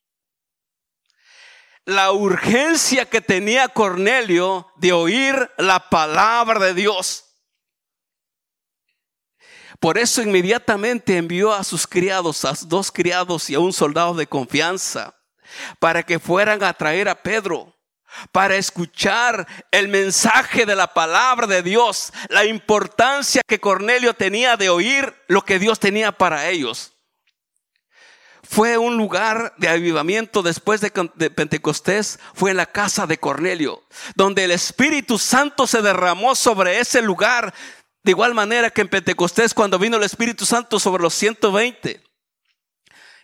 La 1.87 2.13
urgencia 2.13 3.09
que 3.09 3.21
tenía 3.21 3.69
Cornelio 3.69 4.71
de 4.77 4.93
oír 4.93 5.51
la 5.57 5.89
palabra 5.89 6.59
de 6.59 6.75
Dios. 6.75 7.25
Por 9.81 9.97
eso 9.97 10.21
inmediatamente 10.21 11.17
envió 11.17 11.53
a 11.53 11.65
sus 11.65 11.87
criados, 11.87 12.45
a 12.45 12.55
dos 12.67 12.91
criados 12.91 13.49
y 13.51 13.55
a 13.55 13.61
un 13.61 13.73
soldado 13.73 14.15
de 14.15 14.27
confianza 14.27 15.17
para 15.79 16.03
que 16.03 16.19
fueran 16.19 16.63
a 16.65 16.73
traer 16.75 17.09
a 17.09 17.23
Pedro 17.23 17.73
para 18.33 18.57
escuchar 18.57 19.47
el 19.71 19.89
mensaje 19.89 20.67
de 20.67 20.75
la 20.75 20.93
palabra 20.93 21.47
de 21.47 21.63
Dios, 21.63 22.13
la 22.29 22.45
importancia 22.45 23.43
que 23.47 23.61
Cornelio 23.61 24.15
tenía 24.15 24.57
de 24.57 24.71
oír 24.71 25.15
lo 25.29 25.43
que 25.43 25.59
Dios 25.59 25.79
tenía 25.79 26.13
para 26.13 26.49
ellos. 26.49 26.96
Fue 28.49 28.79
un 28.79 28.97
lugar 28.97 29.55
de 29.59 29.69
avivamiento 29.69 30.43
después 30.43 30.81
de, 30.81 30.91
Pentecostés, 30.91 32.19
fue 32.35 32.53
en 32.53 32.57
la 32.59 32.67
casa 32.67 33.07
de 33.07 33.19
Cornelio, 33.19 33.83
donde 34.15 34.45
el 34.45 34.51
Espíritu 34.51 35.19
Santo 35.19 35.67
se 35.67 35.83
derramó 35.83 36.35
sobre 36.35 36.79
ese 36.79 37.03
lugar, 37.03 37.53
de 38.03 38.13
igual 38.13 38.35
manera 38.35 38.71
que 38.71 38.83
en 38.83 38.89
Pentecostés 38.89 39.53
cuando 39.53 39.79
vino 39.79 39.97
el 39.97 40.05
Espíritu 40.05 40.47
Santo 40.47 40.79
sobre 40.79 41.03
los 41.03 41.15
120 41.15 42.07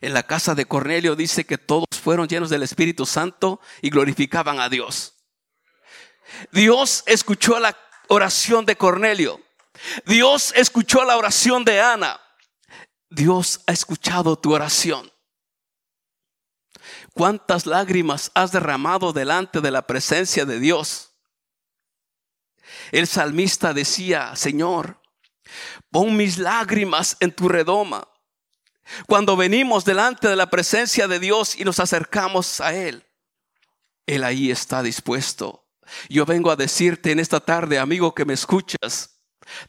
en 0.03 0.13
la 0.13 0.25
casa 0.25 0.55
de 0.55 0.67
Cornelio 0.67 1.17
dice 1.17 1.47
que 1.47 1.57
todos 1.57 1.87
fueron 2.03 2.29
llenos 2.29 2.51
del 2.51 2.65
Espíritu 2.65 3.07
Santo 3.07 3.61
y 3.81 3.89
glorificaban 3.89 4.59
a 4.59 4.69
Dios. 4.69 5.15
Dios 6.51 7.05
escuchó 7.07 7.59
la 7.61 7.79
oración 8.09 8.67
de 8.67 8.77
Cornelio. 8.77 9.41
Dios 10.05 10.53
escuchó 10.57 11.05
la 11.05 11.17
oración 11.17 11.65
de 11.65 11.81
Ana. 11.81 12.21
Dios 13.11 13.61
ha 13.67 13.73
escuchado 13.73 14.37
tu 14.37 14.53
oración. 14.53 15.12
¿Cuántas 17.15 17.67
lágrimas 17.67 18.31
has 18.35 18.53
derramado 18.53 19.13
delante 19.13 19.61
de 19.61 19.71
la 19.71 19.87
presencia 19.87 20.45
de 20.45 20.59
Dios? 20.59 21.13
El 22.91 23.07
salmista 23.07 23.75
decía, 23.75 24.35
Señor, 24.37 25.01
pon 25.91 26.17
mis 26.17 26.39
lágrimas 26.39 27.17
en 27.21 27.33
tu 27.33 27.49
redoma 27.49 28.09
cuando 29.07 29.37
venimos 29.37 29.85
delante 29.85 30.29
de 30.29 30.37
la 30.37 30.51
presencia 30.51 31.09
de 31.09 31.19
Dios 31.19 31.57
y 31.59 31.65
nos 31.65 31.81
acercamos 31.81 32.61
a 32.61 32.75
Él, 32.75 33.05
Él 34.07 34.25
ahí 34.25 34.51
está 34.51 34.83
dispuesto. 34.83 35.67
Yo 36.09 36.25
vengo 36.25 36.51
a 36.51 36.57
decirte 36.57 37.13
en 37.13 37.21
esta 37.21 37.41
tarde, 37.41 37.79
amigo 37.79 38.15
que 38.15 38.25
me 38.25 38.35
escuchas, 38.35 39.21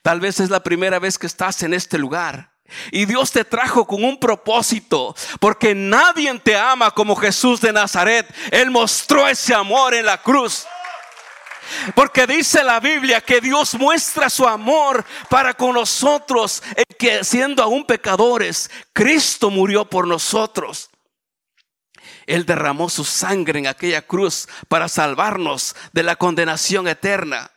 tal 0.02 0.20
vez 0.20 0.40
es 0.40 0.50
la 0.50 0.64
primera 0.64 1.00
vez 1.00 1.18
que 1.18 1.28
estás 1.28 1.64
en 1.64 1.74
este 1.74 1.98
lugar. 1.98 2.53
Y 2.92 3.06
Dios 3.06 3.32
te 3.32 3.46
trajo 3.46 3.86
con 3.86 4.04
un 4.04 4.20
propósito, 4.20 5.16
porque 5.40 5.76
nadie 5.76 6.34
te 6.40 6.58
ama 6.58 6.92
como 6.92 7.16
Jesús 7.16 7.62
de 7.62 7.74
Nazaret. 7.74 8.28
Él 8.52 8.72
mostró 8.72 9.28
ese 9.28 9.54
amor 9.54 9.94
en 9.94 10.06
la 10.06 10.22
cruz. 10.22 10.66
Porque 11.96 12.28
dice 12.28 12.64
la 12.64 12.80
Biblia 12.80 13.22
que 13.22 13.42
Dios 13.42 13.76
muestra 13.76 14.30
su 14.30 14.48
amor 14.48 15.06
para 15.30 15.54
con 15.54 15.74
nosotros, 15.74 16.62
que 16.98 17.24
siendo 17.24 17.64
aún 17.64 17.86
pecadores, 17.86 18.70
Cristo 18.92 19.50
murió 19.50 19.86
por 19.86 20.08
nosotros. 20.08 20.90
Él 22.26 22.46
derramó 22.46 22.90
su 22.90 23.04
sangre 23.04 23.60
en 23.60 23.68
aquella 23.68 24.02
cruz 24.02 24.48
para 24.68 24.88
salvarnos 24.88 25.76
de 25.92 26.04
la 26.04 26.16
condenación 26.16 26.88
eterna. 26.88 27.53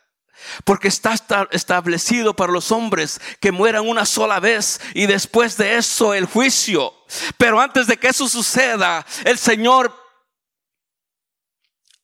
Porque 0.63 0.87
está 0.87 1.13
establecido 1.51 2.35
para 2.35 2.51
los 2.51 2.71
hombres 2.71 3.19
que 3.39 3.51
mueran 3.51 3.87
una 3.87 4.05
sola 4.05 4.39
vez 4.39 4.79
y 4.93 5.05
después 5.05 5.57
de 5.57 5.77
eso 5.77 6.13
el 6.13 6.25
juicio. 6.25 6.93
Pero 7.37 7.59
antes 7.59 7.87
de 7.87 7.97
que 7.97 8.07
eso 8.07 8.27
suceda, 8.27 9.05
el 9.25 9.37
Señor 9.37 9.93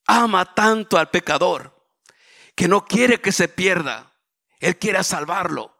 ama 0.06 0.54
tanto 0.54 0.98
al 0.98 1.10
pecador 1.10 1.74
que 2.54 2.68
no 2.68 2.84
quiere 2.84 3.20
que 3.20 3.32
se 3.32 3.48
pierda. 3.48 4.12
Él 4.60 4.78
quiere 4.78 5.02
salvarlo. 5.04 5.74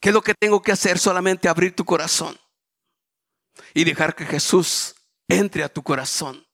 ¿Qué 0.00 0.10
es 0.10 0.14
lo 0.14 0.22
que 0.22 0.34
tengo 0.34 0.62
que 0.62 0.72
hacer? 0.72 0.98
Solamente 0.98 1.48
abrir 1.48 1.74
tu 1.74 1.84
corazón 1.84 2.38
y 3.74 3.84
dejar 3.84 4.14
que 4.14 4.26
Jesús 4.26 4.94
entre 5.28 5.64
a 5.64 5.68
tu 5.68 5.82
corazón. 5.82 6.46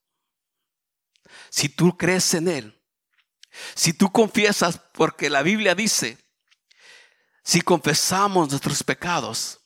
Si 1.51 1.69
tú 1.69 1.97
crees 1.97 2.35
en 2.35 2.49
Él, 2.49 2.82
si 3.75 3.93
tú 3.93 4.11
confiesas, 4.11 4.81
porque 4.93 5.31
la 5.31 5.43
Biblia 5.43 5.75
dice, 5.75 6.19
si 7.45 7.61
confesamos 7.61 8.51
nuestros 8.51 8.83
pecados, 8.83 9.61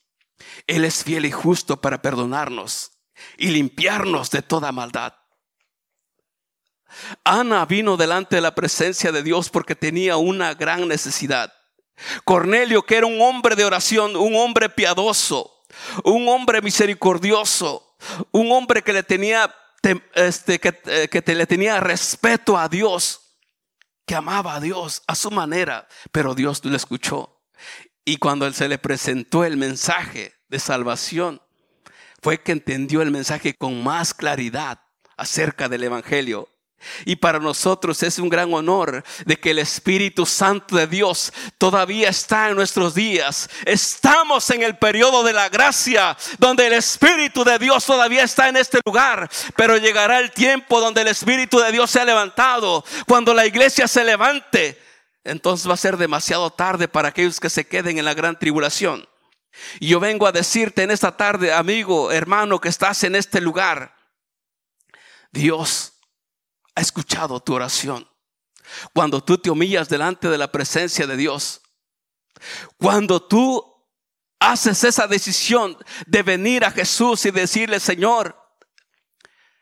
Él 0.66 0.84
es 0.84 1.04
fiel 1.04 1.26
y 1.26 1.30
justo 1.30 1.80
para 1.80 2.02
perdonarnos 2.02 2.92
y 3.36 3.48
limpiarnos 3.48 4.30
de 4.30 4.42
toda 4.42 4.72
maldad. 4.72 5.14
Ana 7.24 7.66
vino 7.66 7.96
delante 7.96 8.36
de 8.36 8.42
la 8.42 8.54
presencia 8.54 9.12
de 9.12 9.22
Dios 9.22 9.50
porque 9.50 9.74
tenía 9.74 10.16
una 10.16 10.54
gran 10.54 10.88
necesidad. 10.88 11.52
Cornelio, 12.24 12.84
que 12.84 12.96
era 12.96 13.06
un 13.06 13.20
hombre 13.20 13.56
de 13.56 13.64
oración, 13.64 14.16
un 14.16 14.34
hombre 14.36 14.68
piadoso, 14.68 15.64
un 16.04 16.28
hombre 16.28 16.62
misericordioso, 16.62 17.96
un 18.30 18.52
hombre 18.52 18.82
que 18.82 18.92
le 18.92 19.02
tenía, 19.02 19.54
este, 20.14 20.58
que, 20.58 20.78
eh, 20.86 21.08
que 21.08 21.34
le 21.34 21.46
tenía 21.46 21.80
respeto 21.80 22.56
a 22.56 22.68
Dios, 22.68 23.25
que 24.06 24.14
amaba 24.14 24.54
a 24.54 24.60
Dios 24.60 25.02
a 25.06 25.14
su 25.14 25.30
manera, 25.30 25.88
pero 26.12 26.34
Dios 26.34 26.64
lo 26.64 26.76
escuchó. 26.76 27.42
Y 28.04 28.18
cuando 28.18 28.46
él 28.46 28.54
se 28.54 28.68
le 28.68 28.78
presentó 28.78 29.44
el 29.44 29.56
mensaje 29.56 30.34
de 30.48 30.60
salvación, 30.60 31.42
fue 32.22 32.40
que 32.40 32.52
entendió 32.52 33.02
el 33.02 33.10
mensaje 33.10 33.54
con 33.54 33.82
más 33.82 34.14
claridad 34.14 34.80
acerca 35.16 35.68
del 35.68 35.84
Evangelio. 35.84 36.48
Y 37.04 37.16
para 37.16 37.38
nosotros 37.38 38.02
es 38.02 38.18
un 38.18 38.28
gran 38.28 38.52
honor 38.52 39.02
de 39.24 39.38
que 39.38 39.50
el 39.50 39.58
Espíritu 39.58 40.26
Santo 40.26 40.76
de 40.76 40.86
Dios 40.86 41.32
todavía 41.58 42.08
está 42.08 42.48
en 42.48 42.56
nuestros 42.56 42.94
días. 42.94 43.48
Estamos 43.64 44.48
en 44.50 44.62
el 44.62 44.76
periodo 44.76 45.22
de 45.22 45.32
la 45.32 45.48
gracia 45.48 46.16
donde 46.38 46.66
el 46.66 46.74
Espíritu 46.74 47.44
de 47.44 47.58
Dios 47.58 47.84
todavía 47.84 48.22
está 48.22 48.48
en 48.48 48.56
este 48.56 48.78
lugar. 48.84 49.28
Pero 49.56 49.76
llegará 49.76 50.20
el 50.20 50.30
tiempo 50.32 50.80
donde 50.80 51.02
el 51.02 51.08
Espíritu 51.08 51.58
de 51.58 51.72
Dios 51.72 51.90
se 51.90 52.00
ha 52.00 52.04
levantado. 52.04 52.84
Cuando 53.06 53.34
la 53.34 53.46
iglesia 53.46 53.88
se 53.88 54.04
levante, 54.04 54.80
entonces 55.24 55.68
va 55.68 55.74
a 55.74 55.78
ser 55.78 55.96
demasiado 55.96 56.50
tarde 56.50 56.88
para 56.88 57.08
aquellos 57.08 57.40
que 57.40 57.50
se 57.50 57.66
queden 57.66 57.98
en 57.98 58.04
la 58.04 58.14
gran 58.14 58.38
tribulación. 58.38 59.08
Y 59.80 59.88
yo 59.88 60.00
vengo 60.00 60.26
a 60.26 60.32
decirte 60.32 60.82
en 60.82 60.90
esta 60.90 61.16
tarde, 61.16 61.52
amigo, 61.52 62.12
hermano, 62.12 62.60
que 62.60 62.68
estás 62.68 63.02
en 63.04 63.16
este 63.16 63.40
lugar. 63.40 63.96
Dios 65.32 65.95
ha 66.76 66.80
escuchado 66.80 67.40
tu 67.40 67.54
oración. 67.54 68.08
Cuando 68.92 69.24
tú 69.24 69.38
te 69.38 69.50
humillas 69.50 69.88
delante 69.88 70.28
de 70.28 70.38
la 70.38 70.52
presencia 70.52 71.06
de 71.06 71.16
Dios. 71.16 71.62
Cuando 72.76 73.22
tú 73.22 73.64
haces 74.38 74.84
esa 74.84 75.06
decisión 75.06 75.76
de 76.06 76.22
venir 76.22 76.64
a 76.64 76.70
Jesús 76.70 77.24
y 77.24 77.30
decirle, 77.30 77.80
Señor, 77.80 78.36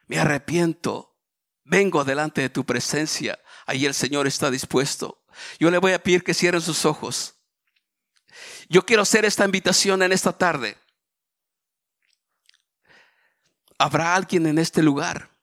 me 0.08 0.18
arrepiento, 0.18 1.16
vengo 1.62 2.04
delante 2.04 2.40
de 2.42 2.50
tu 2.50 2.66
presencia. 2.66 3.38
Ahí 3.66 3.86
el 3.86 3.94
Señor 3.94 4.26
está 4.26 4.50
dispuesto. 4.50 5.22
Yo 5.60 5.70
le 5.70 5.78
voy 5.78 5.92
a 5.92 6.02
pedir 6.02 6.24
que 6.24 6.34
cierren 6.34 6.60
sus 6.60 6.84
ojos. 6.84 7.36
Yo 8.68 8.84
quiero 8.84 9.02
hacer 9.02 9.24
esta 9.24 9.44
invitación 9.44 10.02
en 10.02 10.10
esta 10.10 10.36
tarde. 10.36 10.76
¿Habrá 13.78 14.16
alguien 14.16 14.46
en 14.46 14.58
este 14.58 14.82
lugar 14.82 15.33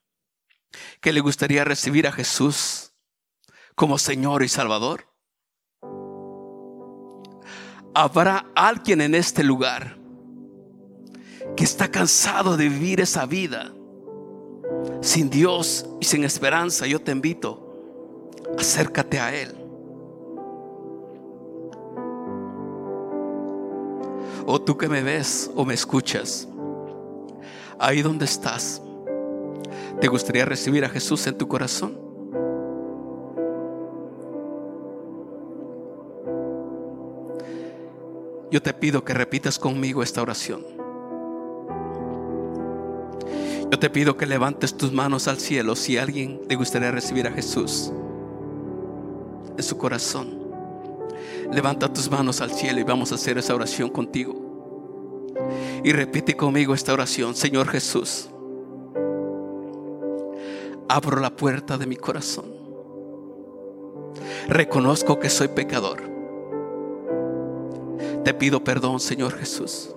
que 1.00 1.12
le 1.12 1.20
gustaría 1.20 1.64
recibir 1.64 2.06
a 2.06 2.12
Jesús 2.12 2.92
como 3.74 3.98
Señor 3.98 4.42
y 4.42 4.48
Salvador? 4.48 5.08
¿Habrá 7.94 8.46
alguien 8.54 9.02
en 9.02 9.14
este 9.14 9.44
lugar 9.44 9.98
que 11.56 11.64
está 11.64 11.90
cansado 11.90 12.56
de 12.56 12.68
vivir 12.68 13.00
esa 13.00 13.26
vida 13.26 13.72
sin 15.02 15.28
Dios 15.28 15.86
y 16.00 16.06
sin 16.06 16.24
esperanza? 16.24 16.86
Yo 16.86 17.00
te 17.00 17.12
invito, 17.12 18.40
acércate 18.58 19.20
a 19.20 19.34
Él. 19.34 19.54
O 24.46 24.60
tú 24.60 24.76
que 24.76 24.88
me 24.88 25.02
ves 25.02 25.50
o 25.54 25.64
me 25.64 25.74
escuchas, 25.74 26.48
ahí 27.78 28.00
donde 28.02 28.24
estás, 28.24 28.80
¿te 30.02 30.08
gustaría 30.08 30.44
recibir 30.44 30.84
a 30.84 30.88
Jesús 30.88 31.24
en 31.28 31.38
tu 31.38 31.46
corazón? 31.46 31.96
Yo 38.50 38.60
te 38.60 38.74
pido 38.74 39.04
que 39.04 39.14
repitas 39.14 39.60
conmigo 39.60 40.02
esta 40.02 40.20
oración. 40.20 40.66
Yo 43.70 43.78
te 43.78 43.88
pido 43.90 44.16
que 44.16 44.26
levantes 44.26 44.76
tus 44.76 44.90
manos 44.90 45.28
al 45.28 45.38
cielo 45.38 45.76
si 45.76 45.96
alguien 45.96 46.40
le 46.48 46.56
gustaría 46.56 46.90
recibir 46.90 47.28
a 47.28 47.30
Jesús 47.30 47.92
en 49.56 49.62
su 49.62 49.78
corazón. 49.78 50.36
Levanta 51.52 51.92
tus 51.92 52.10
manos 52.10 52.40
al 52.40 52.50
cielo 52.50 52.80
y 52.80 52.82
vamos 52.82 53.12
a 53.12 53.14
hacer 53.14 53.38
esa 53.38 53.54
oración 53.54 53.88
contigo. 53.88 54.34
Y 55.84 55.92
repite 55.92 56.36
conmigo 56.36 56.74
esta 56.74 56.92
oración, 56.92 57.36
Señor 57.36 57.68
Jesús. 57.68 58.31
Abro 60.94 61.20
la 61.20 61.30
puerta 61.30 61.78
de 61.78 61.86
mi 61.86 61.96
corazón. 61.96 62.44
Reconozco 64.46 65.18
que 65.18 65.30
soy 65.30 65.48
pecador. 65.48 66.02
Te 68.22 68.34
pido 68.34 68.62
perdón, 68.62 69.00
Señor 69.00 69.32
Jesús. 69.32 69.94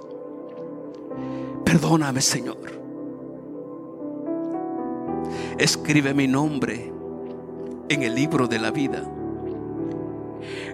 Perdóname, 1.65 2.21
Señor. 2.21 2.58
Escribe 5.58 6.13
mi 6.13 6.29
nombre 6.29 6.93
en 7.89 8.03
el 8.03 8.15
libro 8.15 8.47
de 8.47 8.60
la 8.60 8.71
vida 8.71 9.03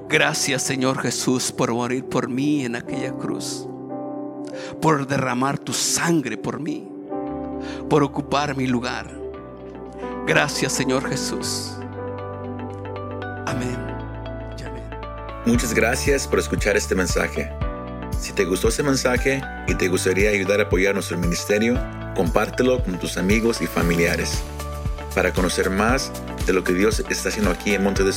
Gracias 0.08 0.62
Señor 0.62 1.00
Jesús 1.00 1.54
por 1.54 1.72
morir 1.72 2.04
por 2.04 2.28
mí 2.28 2.66
en 2.66 2.76
aquella 2.76 3.14
cruz, 3.14 3.66
por 4.82 5.08
derramar 5.08 5.58
tu 5.58 5.72
sangre 5.72 6.38
por 6.38 6.60
mí, 6.60 6.86
por 7.90 8.04
ocupar 8.04 8.58
mi 8.58 8.68
lugar. 8.68 9.21
Gracias 10.34 10.72
Señor 10.72 11.10
Jesús. 11.10 11.74
Amén. 13.48 13.76
amén. 14.66 14.90
Muchas 15.46 15.74
gracias 15.74 16.26
por 16.26 16.40
escuchar 16.40 16.78
este 16.78 16.96
mensaje. 16.96 17.52
Si 18.18 18.32
te 18.32 18.46
gustó 18.46 18.70
ese 18.70 18.82
mensaje 18.82 19.42
y 19.68 19.76
te 19.76 19.90
gustaría 19.90 20.30
ayudar 20.30 20.62
a 20.62 20.64
apoyar 20.64 20.94
nuestro 20.94 21.18
ministerio, 21.18 21.78
compártelo 22.16 22.82
con 22.82 22.98
tus 22.98 23.18
amigos 23.18 23.62
y 23.62 23.68
familiares. 23.68 24.42
Para 25.14 25.34
conocer 25.34 25.70
más 25.70 26.14
de 26.46 26.54
lo 26.54 26.64
que 26.64 26.72
Dios 26.76 27.04
está 27.10 27.28
haciendo 27.28 27.52
aquí 27.52 27.74
en 27.74 27.84
Monte 27.84 28.06
de 28.06 28.14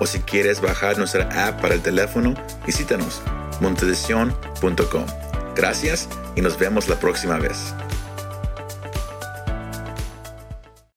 o 0.00 0.06
si 0.06 0.18
quieres 0.18 0.60
bajar 0.60 0.98
nuestra 0.98 1.48
app 1.48 1.62
para 1.62 1.72
el 1.72 1.80
teléfono, 1.80 2.34
visítanos 2.66 3.22
montedesion.com. 3.62 5.06
Gracias 5.56 6.10
y 6.36 6.42
nos 6.42 6.58
vemos 6.58 6.88
la 6.88 7.00
próxima 7.00 7.38
vez. 7.38 7.72